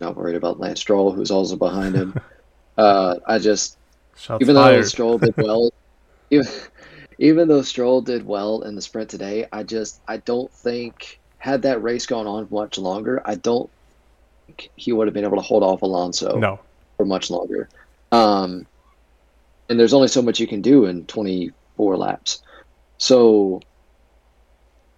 [0.00, 2.20] not worried about Lance Stroll, who's also behind him.
[2.78, 3.78] uh, I just,
[4.16, 4.76] Shots even fired.
[4.76, 5.70] though Stroll did well,
[6.30, 6.46] even,
[7.18, 11.62] even though Stroll did well in the sprint today, I just I don't think had
[11.62, 13.70] that race gone on much longer, I don't
[14.46, 16.58] think he would have been able to hold off Alonso no.
[16.96, 17.68] for much longer.
[18.12, 18.66] Um,
[19.68, 22.42] and there's only so much you can do in 24 laps.
[22.98, 23.60] So,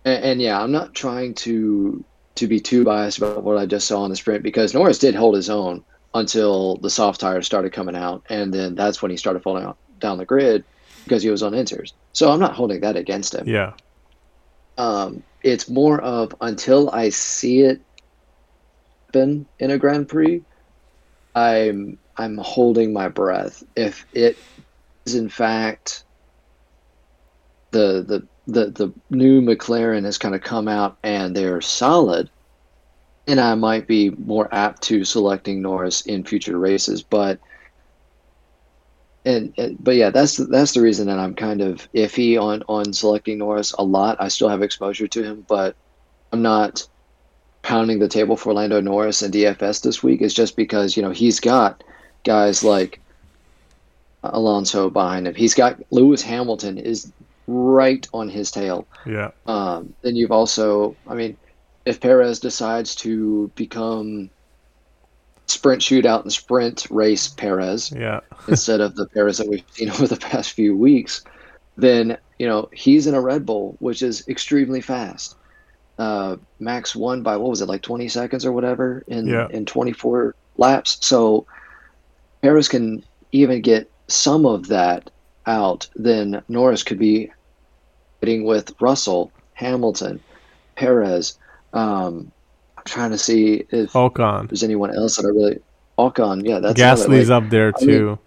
[0.05, 2.05] and, and, yeah, I'm not trying to
[2.37, 5.15] to be too biased about what I just saw in the sprint because Norris did
[5.15, 5.83] hold his own
[6.15, 9.79] until the soft tires started coming out, and then that's when he started falling out
[9.99, 10.65] down the grid
[11.07, 11.93] because he was on inters.
[12.13, 13.49] So I'm not holding that against him.
[13.49, 13.75] Yeah.
[14.77, 17.81] Um, it's more of until I see it
[19.17, 20.43] happen in a Grand Prix,
[21.35, 23.63] I'm I'm holding my breath.
[23.75, 24.37] If it
[25.05, 26.05] is in fact
[27.73, 32.31] the the the, the new McLaren has kind of come out and they're solid,
[33.27, 37.03] and I might be more apt to selecting Norris in future races.
[37.03, 37.41] But
[39.27, 42.93] and, and but yeah, that's that's the reason that I'm kind of iffy on on
[42.93, 44.17] selecting Norris a lot.
[44.21, 45.75] I still have exposure to him, but
[46.33, 46.87] I'm not
[47.63, 50.23] pounding the table for Lando Norris and DFS this week.
[50.23, 51.83] Is just because you know he's got
[52.25, 53.01] guys like
[54.23, 55.35] Alonso behind him.
[55.35, 57.13] He's got Lewis Hamilton is
[57.49, 58.87] right on his tail.
[59.05, 59.31] Yeah.
[59.47, 61.37] Um, then you've also, I mean,
[61.85, 64.31] if Perez decides to become
[65.47, 68.21] sprint shootout and sprint race Perez Yeah.
[68.49, 71.25] instead of the Perez that we've seen over the past few weeks,
[71.77, 75.37] then you know he's in a Red Bull, which is extremely fast.
[75.99, 79.49] Uh, Max won by what was it like 20 seconds or whatever in Yeah.
[79.51, 80.99] in 24 laps.
[81.01, 81.47] So
[82.43, 85.11] Perez can even get some of that
[85.47, 85.89] out.
[85.97, 87.31] Then Norris could be
[88.21, 90.21] hitting with Russell, Hamilton,
[90.75, 91.39] Perez.
[91.73, 92.31] Um,
[92.87, 94.49] trying to see if Ocon.
[94.49, 95.59] there's anyone else that I really.
[95.99, 98.19] Ocon, yeah, that's Gasly's up there I mean- too.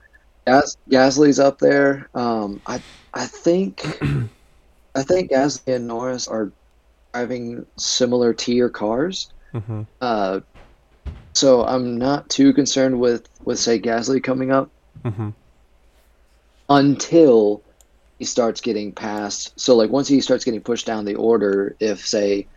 [0.48, 2.10] Gas, Gasly's up there.
[2.16, 2.82] Um, I
[3.14, 3.86] I think
[4.96, 6.54] I think Gasly and Norris are
[7.14, 9.30] driving similar tier cars.
[9.52, 10.40] hmm Uh,
[11.36, 14.72] so I'm not too concerned with with say Gasly coming up
[15.06, 15.30] hmm
[16.70, 17.64] until
[18.18, 19.60] he starts getting past.
[19.60, 22.50] So like once he starts getting pushed down the order, if say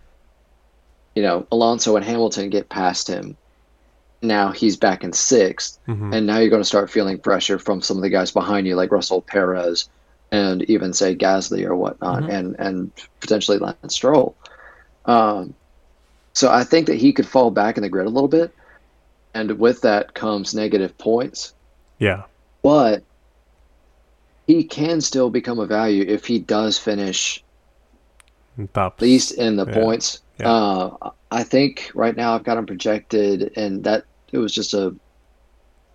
[1.15, 3.37] you know Alonso and Hamilton get past him,
[4.23, 5.79] now he's back in sixth.
[5.87, 8.67] hmm and now you're going to start feeling pressure from some of the guys behind
[8.67, 9.89] you, like Russell Perez,
[10.31, 12.33] and even say Gasly or whatnot, Mhm.
[12.33, 14.37] and and potentially Lance Stroll.
[15.05, 15.55] Um,
[16.35, 18.55] so I think that he could fall back in the grid a little bit,
[19.35, 21.53] and with that comes negative points.
[21.99, 22.23] Yeah.
[22.63, 23.05] But
[24.47, 27.45] he can still become a value if he does finish
[28.75, 28.95] Top.
[28.99, 29.75] at least in the Yeah.
[29.75, 30.22] points.
[30.39, 30.51] Yeah.
[30.53, 34.95] Uh, I think right now I've got him projected, and that it was just a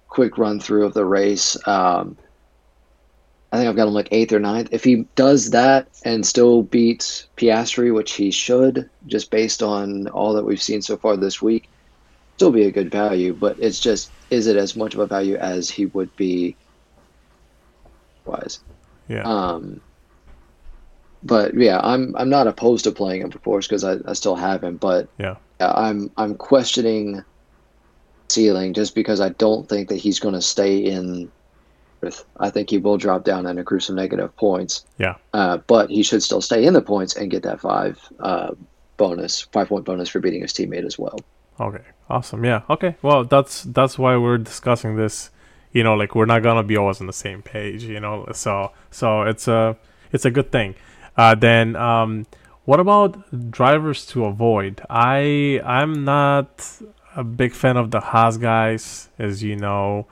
[0.08, 1.58] quick run through of the race.
[1.68, 2.18] Um,
[3.52, 4.70] I think I've got him like eighth or ninth.
[4.72, 10.34] If he does that and still beats Piastri, which he should, just based on all
[10.34, 11.70] that we've seen so far this week,
[12.36, 13.34] still be a good value.
[13.34, 16.58] But it's just, is it as much of a value as he would be?
[18.26, 18.60] Wise.
[19.08, 19.24] Yeah.
[19.24, 19.82] Um,
[21.28, 24.36] but yeah, I'm I'm not opposed to playing him, of course, because I, I still
[24.36, 24.78] have him.
[24.78, 25.36] But Yeah.
[25.60, 27.24] I'm I'm questioning
[28.30, 31.32] ceiling just because I don't think that he's going to stay in.
[32.02, 34.86] With, I think he will drop down and accrue some negative points.
[35.00, 35.16] Yeah.
[35.34, 38.52] Uh, but he should still stay in the points and get that five uh,
[38.98, 41.20] bonus, five point bonus for beating his teammate as well.
[41.60, 41.84] Okay.
[42.10, 42.46] Awesome.
[42.46, 42.62] Yeah.
[42.70, 42.96] Okay.
[43.02, 45.32] Well, that's that's why we're discussing this.
[45.72, 47.84] You know, like we're not gonna be always on the same page.
[47.84, 49.76] You know, so so it's a
[50.12, 50.76] it's a good thing.
[51.18, 52.26] Uh, then um,
[52.66, 54.82] What about drivers to avoid?
[54.90, 56.70] I I'm not
[57.16, 60.08] a big fan of the Haas guys, as you know.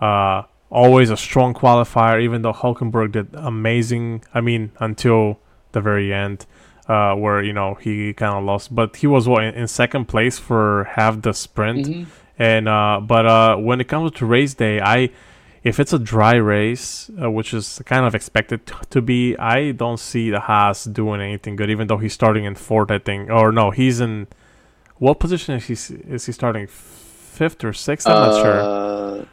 [0.00, 4.24] Uh, always a strong qualifier, even though Hulkenberg did amazing.
[4.34, 5.38] I mean, until
[5.70, 6.46] the very end,
[6.88, 10.06] uh, where you know he kind of lost, but he was what in, in, second
[10.06, 11.86] place for half the sprint.
[11.86, 12.10] Mm-hmm.
[12.42, 15.10] And uh, but uh, when it comes to race day, I
[15.62, 19.72] if it's a dry race, uh, which is kind of expected t- to be, I
[19.72, 23.30] don't see the Haas doing anything good, even though he's starting in fourth, I think.
[23.30, 24.26] Or no, he's in
[24.96, 25.74] what position is he?
[25.96, 28.06] Is he starting fifth or sixth?
[28.06, 28.60] I'm not sure.
[28.60, 29.24] Uh,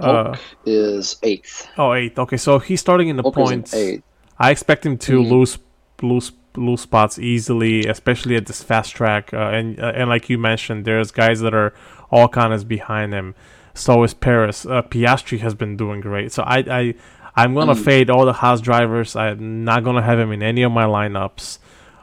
[0.00, 1.68] Hulk uh, is eighth.
[1.76, 2.18] Oh, eighth.
[2.18, 3.74] Okay, so he's starting in the Hulk points.
[3.74, 4.02] In
[4.38, 5.30] I expect him to mm-hmm.
[5.30, 5.58] lose
[6.00, 9.32] lose lose spots easily, especially at this fast track.
[9.32, 11.74] Uh, and uh, and like you mentioned, there's guys that are
[12.10, 13.34] all kind of behind him.
[13.74, 14.66] So is Perez.
[14.66, 16.32] Uh, Piastri has been doing great.
[16.32, 16.94] So I I
[17.34, 17.84] I'm gonna mm.
[17.84, 19.16] fade all the Haas drivers.
[19.16, 21.58] I'm not gonna have him in any of my lineups.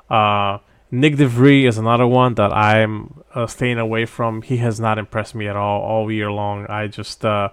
[0.10, 0.60] Uh,
[0.92, 4.42] Nyck de Vries is another one that I'm uh, staying away from.
[4.42, 6.66] He has not impressed me at all all year long.
[6.68, 7.50] I just uh,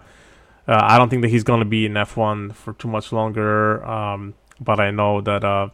[0.66, 3.84] uh, I don't think that he's going to be in F1 for too much longer.
[3.84, 5.68] Um, but I know that uh,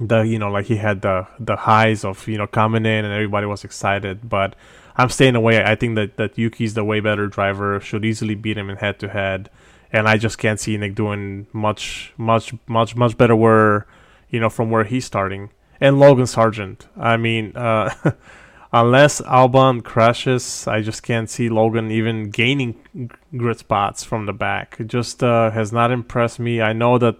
[0.00, 3.14] the you know like he had the the highs of you know coming in and
[3.14, 4.28] everybody was excited.
[4.28, 4.56] But
[5.00, 5.62] I'm staying away.
[5.62, 7.80] I think that that Yuki's the way better driver.
[7.80, 9.50] Should easily beat him in head to head.
[9.92, 13.86] And I just can't see Nyck doing much much much much better where
[14.28, 16.86] you know from where he's starting and Logan Sargeant.
[16.96, 17.92] I mean, uh,
[18.72, 24.76] unless Albon crashes, I just can't see Logan even gaining grid spots from the back.
[24.78, 26.60] It just uh, has not impressed me.
[26.60, 27.16] I know that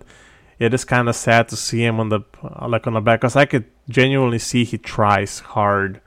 [0.58, 2.20] it is kind of sad to see him on the
[2.66, 6.00] like on the back because I could genuinely see he tries hard,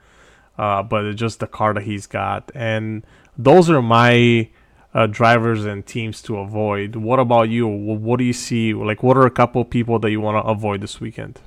[0.58, 3.04] uh, but it's just the car that he's got, and
[3.36, 4.48] those are my.
[4.96, 6.94] Uh, drivers and teams to avoid.
[6.94, 7.66] What about you?
[7.66, 8.74] What do you see?
[8.74, 11.40] Like, what are a couple people that you want to avoid this weekend?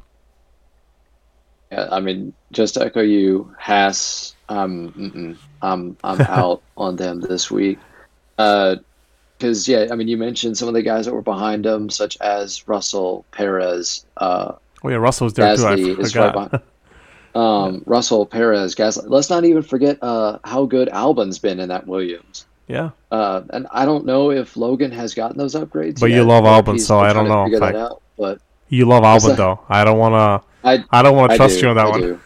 [1.71, 4.35] Yeah, I mean, just to echo you, Haas.
[4.49, 7.77] Um, I'm I'm out on them this week.
[8.37, 11.89] Because uh, yeah, I mean, you mentioned some of the guys that were behind them,
[11.89, 14.05] such as Russell Perez.
[14.15, 16.01] Uh, oh yeah, Russell's there Gasly too.
[16.01, 16.51] I forgot.
[16.53, 16.61] Right
[17.37, 17.79] um, yeah.
[17.85, 19.07] Russell Perez, Gasly.
[19.07, 22.47] Let's not even forget uh, how good Albon's been in that Williams.
[22.67, 22.89] Yeah.
[23.11, 25.99] Uh, and I don't know if Logan has gotten those upgrades.
[25.99, 27.63] But yet, you love Albon, so I don't know.
[27.63, 29.59] Out, but you love Albon though.
[29.69, 30.41] I don't want to.
[30.67, 32.19] I, I don't want to trust do, you on that I one.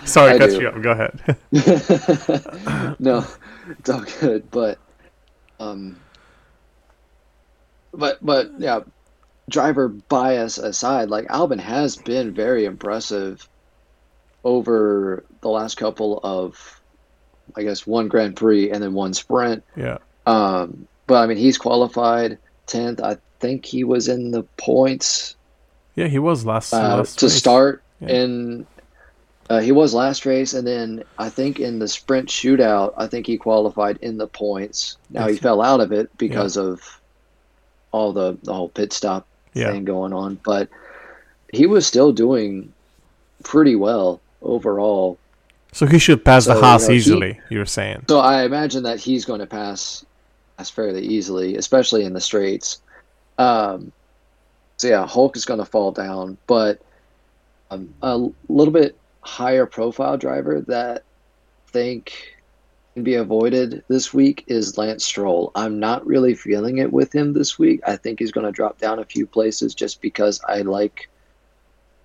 [0.06, 0.60] Sorry, I cut do.
[0.60, 0.82] you up.
[0.82, 1.20] Go ahead.
[2.98, 3.24] no,
[3.68, 4.50] it's all good.
[4.50, 4.78] But,
[5.60, 6.00] um,
[7.92, 8.80] but but yeah,
[9.48, 13.48] driver bias aside, like Albon has been very impressive
[14.44, 16.80] over the last couple of,
[17.56, 19.64] I guess, one Grand Prix and then one sprint.
[19.76, 19.98] Yeah.
[20.26, 23.00] Um, but I mean, he's qualified tenth.
[23.00, 25.36] I think he was in the points
[25.94, 27.34] yeah, he was last, uh, last to race.
[27.34, 28.62] start, yeah.
[29.50, 33.26] uh, he was last race, and then I think in the sprint shootout, I think
[33.26, 34.96] he qualified in the points.
[35.10, 36.62] Now he fell out of it because yeah.
[36.64, 37.00] of
[37.90, 39.70] all the the whole pit stop yeah.
[39.70, 40.68] thing going on, but
[41.52, 42.72] he was still doing
[43.42, 45.18] pretty well overall.
[45.72, 47.40] So he should pass so, the Haas you know, easily.
[47.48, 48.04] He, you're saying.
[48.08, 50.04] So I imagine that he's going to pass,
[50.56, 52.80] pass fairly easily, especially in the straights.
[53.38, 53.92] Um,
[54.76, 56.82] so yeah, Hulk is going to fall down, but
[57.70, 61.04] um, a little bit higher profile driver that
[61.68, 62.36] I think
[62.94, 65.52] can be avoided this week is Lance Stroll.
[65.54, 67.80] I'm not really feeling it with him this week.
[67.86, 71.08] I think he's going to drop down a few places just because I like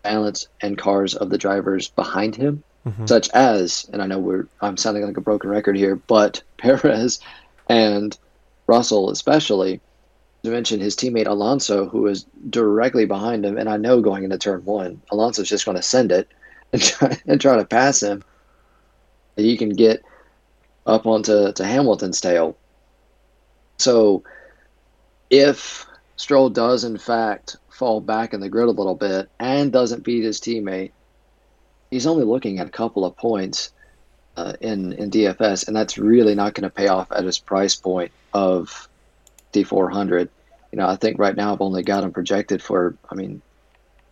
[0.07, 3.05] balance and cars of the drivers behind him, mm-hmm.
[3.05, 7.19] such as, and I know we're I'm sounding like a broken record here, but Perez
[7.67, 8.17] and
[8.67, 9.81] Russell especially
[10.43, 14.37] to mention his teammate Alonso, who is directly behind him, and I know going into
[14.37, 16.29] turn one, Alonso's just going to send it
[16.73, 18.23] and try, and try to pass him.
[19.35, 20.03] He can get
[20.85, 22.57] up onto to Hamilton's tail.
[23.77, 24.23] So,
[25.29, 30.03] if Stroll does in fact fall back in the grid a little bit and doesn't
[30.03, 30.91] beat his teammate,
[31.91, 33.71] he's only looking at a couple of points
[34.35, 37.75] uh, in in DFS, and that's really not going to pay off at his price
[37.75, 38.87] point of
[39.53, 40.29] D400
[40.71, 43.41] you know, I think right now I've only got him projected for, I mean,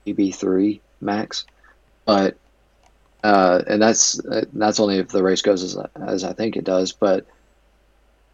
[0.08, 1.46] EB three max,
[2.06, 2.38] but
[3.24, 4.20] uh, and that's
[4.54, 6.92] that's only if the race goes as as I think it does.
[6.92, 7.26] But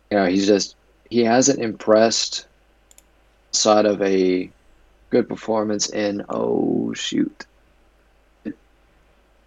[0.09, 0.75] you know, he's just
[1.09, 2.45] he hasn't impressed
[3.51, 4.49] side of a
[5.11, 7.45] good performance in oh shoot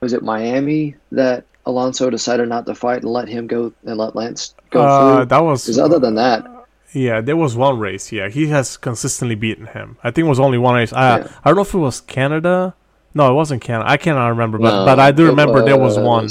[0.00, 4.14] was it Miami that Alonso decided not to fight and let him go and let
[4.14, 5.26] Lance go uh, through?
[5.26, 6.46] That was because other than that,
[6.92, 8.12] yeah, there was one race.
[8.12, 9.96] Yeah, he has consistently beaten him.
[10.04, 10.92] I think it was only one race.
[10.92, 11.28] I yeah.
[11.42, 12.74] I don't know if it was Canada
[13.14, 13.88] No, it wasn't Canada.
[13.88, 16.28] I cannot remember, but No, but I do remember there was one,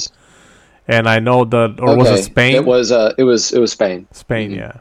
[0.87, 2.55] and I know that, or was it Spain?
[2.55, 2.91] It was.
[2.91, 3.51] Uh, it was.
[3.53, 4.05] It was Spain.
[4.11, 4.57] Spain, Mhm.
[4.57, 4.73] yeah,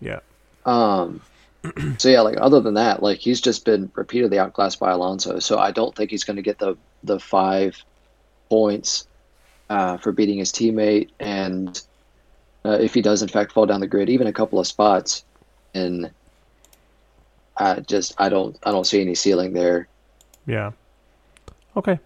[0.00, 0.20] yeah,
[0.64, 1.20] Um,
[1.98, 5.38] so yeah, like other than that, like he's just been repeatedly outclassed by Alonso.
[5.38, 7.82] So I don't think he's going to get the the five
[8.48, 9.06] points
[9.70, 11.80] uh, for beating his teammate, and
[12.64, 15.24] uh, if he does in fact fall down the grid, even a couple of spots,
[15.74, 16.10] and
[17.56, 19.88] I just I don't I don't see any ceiling there.
[20.46, 20.72] yeah.
[21.76, 21.98] Okay,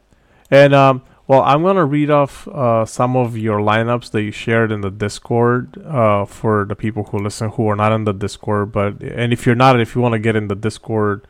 [0.50, 4.72] and um, well, I'm gonna read off uh, some of your lineups that you shared
[4.72, 8.72] in the Discord uh, for the people who listen who are not in the Discord.
[8.72, 11.26] But and if you're not, if you want to get in the Discord,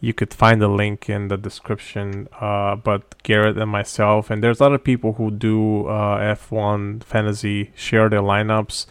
[0.00, 2.28] you could find the link in the description.
[2.40, 8.08] Uh, but Garrett and myself, and there's other people who do uh, F1 fantasy share
[8.08, 8.86] their lineups.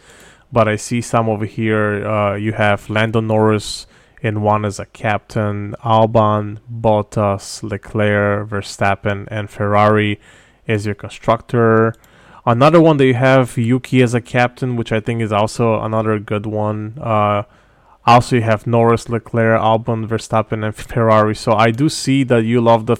[0.50, 2.06] But I see some over here.
[2.06, 3.86] Uh, you have Lando Norris
[4.22, 10.18] in one as a captain, Albon, Bottas, Leclerc, Verstappen, and Ferrari
[10.68, 11.94] as your constructor.
[12.44, 16.18] Another one that you have Yuki as a captain, which I think is also another
[16.20, 16.96] good one.
[17.00, 17.42] Uh,
[18.06, 21.34] also, you have Norris, Leclerc, Albon, Verstappen, and Ferrari.
[21.34, 22.94] So I do see that you love the,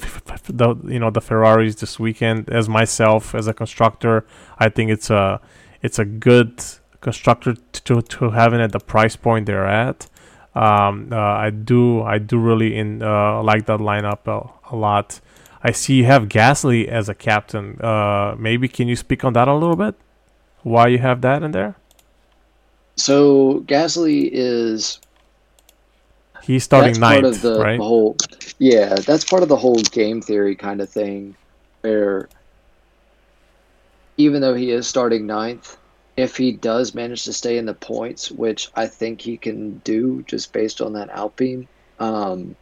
[0.49, 2.51] the you know the Ferraris this weekend.
[2.51, 4.27] As myself, as a constructor,
[4.59, 5.41] I think it's a
[5.81, 6.65] it's a good
[7.01, 10.09] constructor to to having at the price point they're at.
[10.57, 15.21] Um, uh, I do I do really in uh, like that lineup a, a lot.
[15.67, 17.81] I see you have Gasly as a captain.
[17.81, 19.97] Uh, maybe can you speak on that a little bit?
[20.63, 21.75] Why you have that in there?
[22.95, 25.01] So Gasly is
[26.45, 27.79] He's starting that's ninth, part of the, right?
[27.79, 28.17] the whole
[28.61, 31.35] yeah that's part of the whole game theory kind of thing
[31.81, 32.29] where
[34.17, 35.77] even though he is starting ninth
[36.17, 40.23] if he does manage to stay in the points which i think he can do
[40.29, 41.67] just based on that alpine
[41.99, 42.55] um,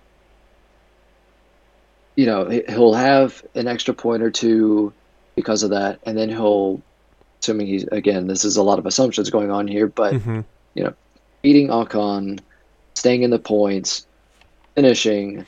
[2.17, 4.95] you know he- he'll have an extra point or two
[5.37, 6.83] because of that and then he'll
[7.43, 10.41] assuming he's again this is a lot of assumptions going on here but hmm
[10.75, 10.95] you know,
[11.43, 12.41] beating Ocon,
[12.97, 14.07] staying in the points,
[14.77, 15.47] finishing,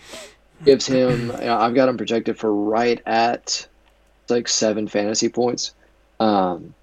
[0.64, 1.30] gives him.
[1.40, 3.68] you know, I've got him projected for right at
[4.28, 5.74] like seven fantasy points,
[6.20, 6.74] um,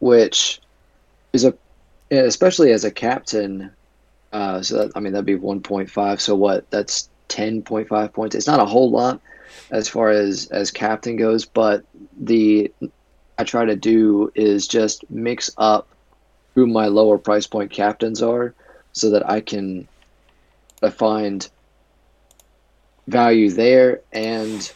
[0.00, 0.60] which
[1.32, 1.54] is a
[2.10, 3.74] especially as a captain.
[4.32, 6.20] Uh, so that, I mean that'd be one point five.
[6.20, 6.70] So what?
[6.70, 8.34] That's ten point five points.
[8.34, 9.20] It's not a whole lot
[9.70, 11.84] as far as as captain goes, but
[12.20, 12.72] the
[13.38, 15.88] I try to do is just mix up
[16.54, 18.54] who my lower price point captains are
[18.92, 19.86] so that I can
[20.92, 21.48] find
[23.06, 24.72] value there and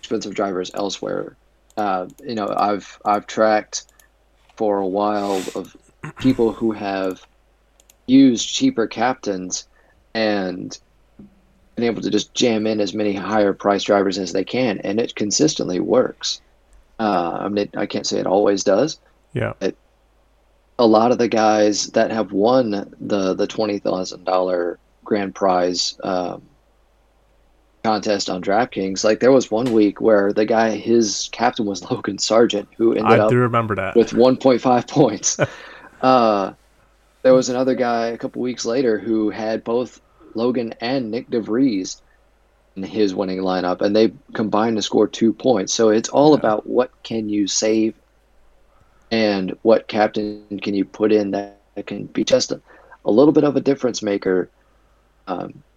[0.00, 1.36] expensive drivers elsewhere.
[1.76, 3.86] Uh, you know, I've I've tracked
[4.56, 5.76] for a while of
[6.18, 7.24] people who have
[8.06, 9.66] used cheaper captains
[10.14, 10.78] and
[11.76, 15.00] been able to just jam in as many higher price drivers as they can, and
[15.00, 16.40] it consistently works.
[17.00, 19.00] Uh, I mean, it, I can't say it always does,
[19.32, 19.54] Yeah.
[20.78, 25.98] a lot of the guys that have won the the twenty thousand dollar grand prize
[26.04, 26.42] um,
[27.82, 32.16] contest on DraftKings, like there was one week where the guy his captain was Logan
[32.16, 33.96] Sargeant, who ended I up do remember that.
[33.96, 35.38] with one point five points.
[36.02, 36.52] uh,
[37.22, 40.00] there was another guy a couple weeks later who had both
[40.36, 42.02] Logan and Nyck de Vries
[42.76, 45.74] in his winning lineup, and they combined to score two points.
[45.74, 46.34] So it's all Yeah.
[46.34, 47.94] about what can you save
[49.10, 52.06] and what captain can you put in that, can be just a,
[52.60, 54.12] a little bit of a difference maker.
[54.96, 55.28] Um,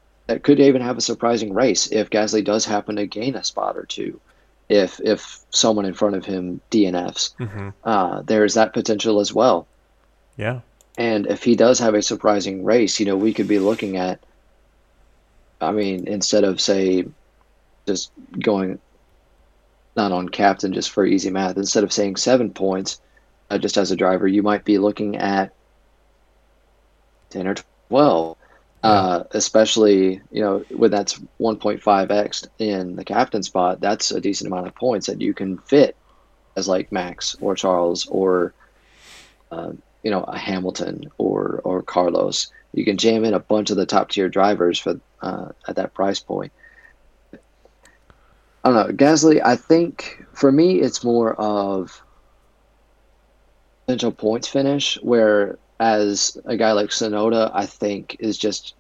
[0.02, 3.78] that could even have a surprising race if Gasly does happen to gain a spot
[3.78, 4.20] or two.
[4.70, 9.70] If if someone in front of him DNFs, hmm uh, there's that potential as well.
[10.38, 10.62] Yeah.
[10.98, 14.24] And if he does have a surprising race, you know, we could be looking at,
[15.60, 17.06] I mean, instead of, say,
[17.88, 18.80] just going
[19.96, 23.02] not on captain just for easy math, instead of saying seven points
[23.50, 25.54] uh, just as a driver, you might be looking at
[27.32, 27.56] 10 or
[27.90, 28.38] 12.
[28.84, 34.68] Uh, especially, you know, when that's 1.5x in the captain spot, that's a decent amount
[34.68, 35.98] of points that you can fit
[36.56, 38.54] as like Max or Charles or
[39.52, 39.72] uh,
[40.04, 42.52] you know a Hamilton or or Carlos.
[42.78, 45.96] You can jam in a bunch of the top tier drivers for uh, at that
[45.96, 46.52] price point.
[47.34, 47.40] I
[48.64, 49.42] don't know Gasly.
[49.44, 52.04] I think for me it's more of
[53.88, 58.76] potential points finish, where as a guy like Tsunoda, I think is just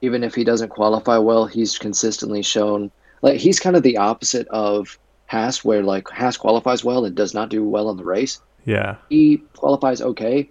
[0.00, 2.90] even if he doesn't qualify well, he's consistently shown
[3.22, 4.98] like he's kind of the opposite of
[5.28, 8.96] Haas, where like Haas qualifies well and does not do well in the race Yeah.
[9.08, 10.50] he qualifies okay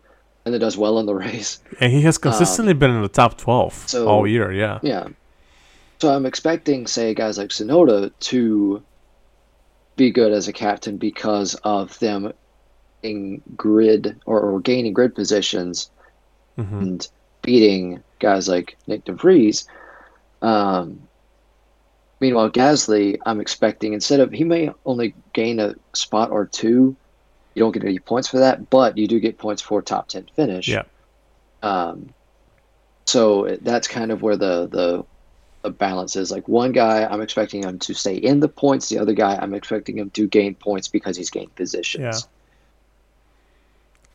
[0.49, 1.59] and then does well in the race.
[1.79, 4.51] And he has consistently been in the top 12 so- all year.
[4.51, 4.79] Yeah.
[4.81, 5.07] Yeah.
[6.01, 8.81] So I'm expecting, say, guys like Tsunoda to
[9.95, 12.33] be good as a captain because of them
[13.03, 15.91] in grid or, or gaining grid positions
[16.55, 17.07] hmm and
[17.41, 19.67] beating guys like Nyck de Vries.
[20.41, 21.01] Um,
[22.19, 26.95] meanwhile, Gasly, I'm expecting instead of he may only gain a spot or two.
[27.55, 30.29] You don't get any points for that, but you do get points for top ten
[30.35, 30.67] finish.
[30.67, 30.83] Yeah.
[31.61, 32.13] Um,
[33.05, 35.05] so that's kind of where the the
[35.61, 36.31] the balance is.
[36.31, 38.89] Like one guy, I'm expecting him to stay in the points.
[38.89, 42.01] The other guy, I'm expecting him to gain points because he's gained positions.
[42.01, 42.29] Yeah.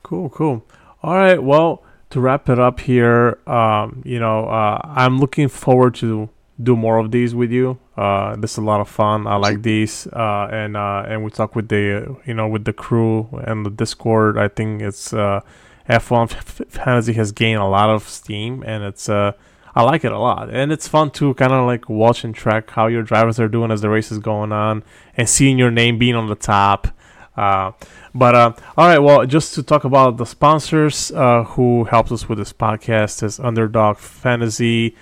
[0.03, 0.65] Cool, cool.
[1.03, 1.43] All right.
[1.43, 6.29] Well, to wrap it up here, um, you know, uh, I'm looking forward to
[6.63, 7.79] do more of these with you.
[7.97, 9.27] Uh, this is a lot of fun.
[9.27, 12.73] I like these, uh, and uh, and we talk with the you know with the
[12.73, 14.39] crew and the Discord.
[14.39, 15.41] I think it's uh,
[15.89, 19.33] F1 f- f- Fantasy has gained a lot of steam, and it's uh,
[19.75, 22.71] I like it a lot, and it's fun to kind of like watch and track
[22.71, 24.85] how your drivers are doing as the race is going on,
[25.17, 26.89] and seeing your name being on the top.
[27.37, 27.73] Uh,
[28.15, 32.29] but uh, all right, well, just to talk about the sponsors uh, who helps us
[32.29, 34.95] with this podcast is Underdog Fantasy.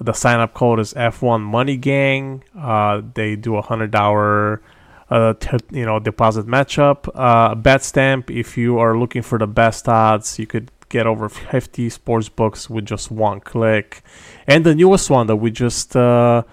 [0.00, 2.42] The sign up code is F1 Money Gang.
[2.58, 4.62] Uh, they do a hundred dollar,
[5.10, 7.08] uh, t- you know, deposit matchup.
[7.14, 8.30] Uh, Betstamp.
[8.30, 12.70] If you are looking for the best odds, you could get over 50 sports books
[12.70, 14.02] with just one click.
[14.46, 16.44] And the newest one that we just uh,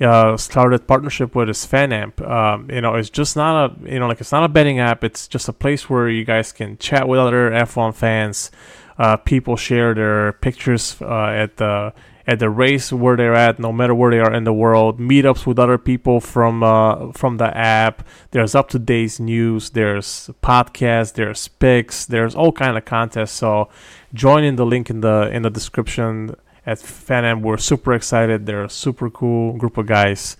[0.00, 2.24] uh, started partnership with is FanAmp.
[2.28, 5.02] Um, you know, it's just not a you know like it's not a betting app.
[5.02, 8.50] It's just a place where you guys can chat with other F1 fans.
[8.98, 11.92] Uh, people share their pictures uh, at the
[12.26, 14.98] at the race where they're at, no matter where they are in the world.
[14.98, 18.06] Meetups with other people from uh, from the app.
[18.30, 19.70] There's up to date news.
[19.70, 21.14] There's podcasts.
[21.14, 22.06] There's pics.
[22.06, 23.32] There's all kind of contests.
[23.32, 23.68] So
[24.14, 27.42] join in the link in the in the description at FanAmp.
[27.42, 28.46] We're super excited.
[28.46, 30.36] They're a super cool group of guys.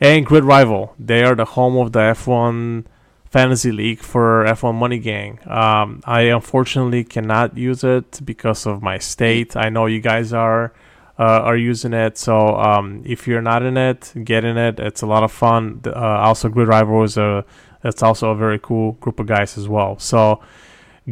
[0.00, 2.84] And Grid Rival, they are the home of the F1
[3.30, 5.40] Fantasy League for F1 Money Gang.
[5.46, 9.56] Um, I unfortunately cannot use it because of my state.
[9.56, 10.72] I know you guys are
[11.18, 14.78] uh, are using it, so um, if you're not in it, get in it.
[14.78, 15.80] It's a lot of fun.
[15.86, 17.44] Uh, also, Grid Rival is a
[17.84, 19.98] it's also a very cool group of guys as well.
[19.98, 20.40] So.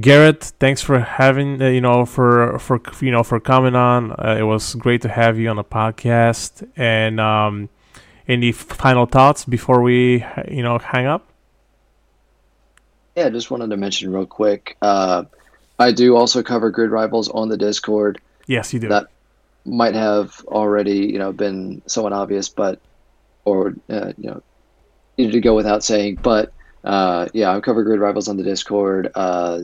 [0.01, 4.11] Garrett, thanks for having uh, you know for for you know for coming on.
[4.11, 6.69] Uh, it was great to have you on the podcast.
[6.77, 7.69] And um,
[8.27, 11.29] any final thoughts before we you know hang up?
[13.17, 14.77] Yeah, just wanted to mention real quick.
[14.83, 15.25] Uh,
[15.79, 18.21] I do also cover Grid Rivals on the Discord.
[18.47, 18.89] Yes, you do.
[18.89, 19.09] That
[19.65, 22.81] might have already, you know, been somewhat obvious, but
[23.45, 24.43] or uh, you know,
[25.19, 26.17] needed to go without saying.
[26.23, 26.53] But
[26.85, 29.61] uh, yeah, I'm cover Grid Rivals on the Discord, uh,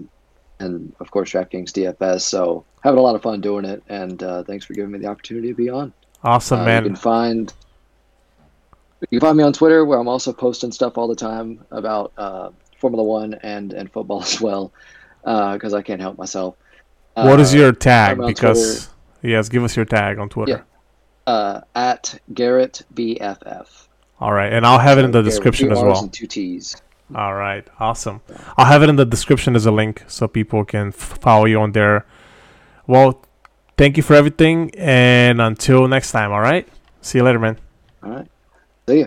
[0.58, 2.22] and of course DraftKings DFS.
[2.22, 5.06] So having a lot of fun doing it, and uh, thanks for giving me the
[5.06, 5.92] opportunity to be on.
[6.24, 6.84] awesome, Uh, man.
[6.84, 7.52] You can find
[9.10, 12.12] you can find me on Twitter, where I'm also posting stuff all the time about
[12.18, 14.72] uh, Formula One and and football as well,
[15.24, 16.56] because I can't help myself.
[17.14, 18.18] what is your tag?
[18.18, 18.88] Because
[19.22, 20.64] yes, give us your tag on Twitter.
[21.26, 23.86] uh, at Garrett BFF?
[24.20, 26.08] All right, and I'll have it in the description as well.
[26.08, 26.76] Two T's.
[27.14, 28.20] All right, awesome.
[28.56, 31.58] I'll have it in the description as a link so people can f- follow you
[31.60, 32.06] on there.
[32.86, 33.24] Well,
[33.76, 36.32] thank you for everything, and until next time.
[36.32, 36.68] All right,
[37.00, 37.58] see you later, man.
[38.02, 38.28] All right.
[38.88, 39.06] See ya.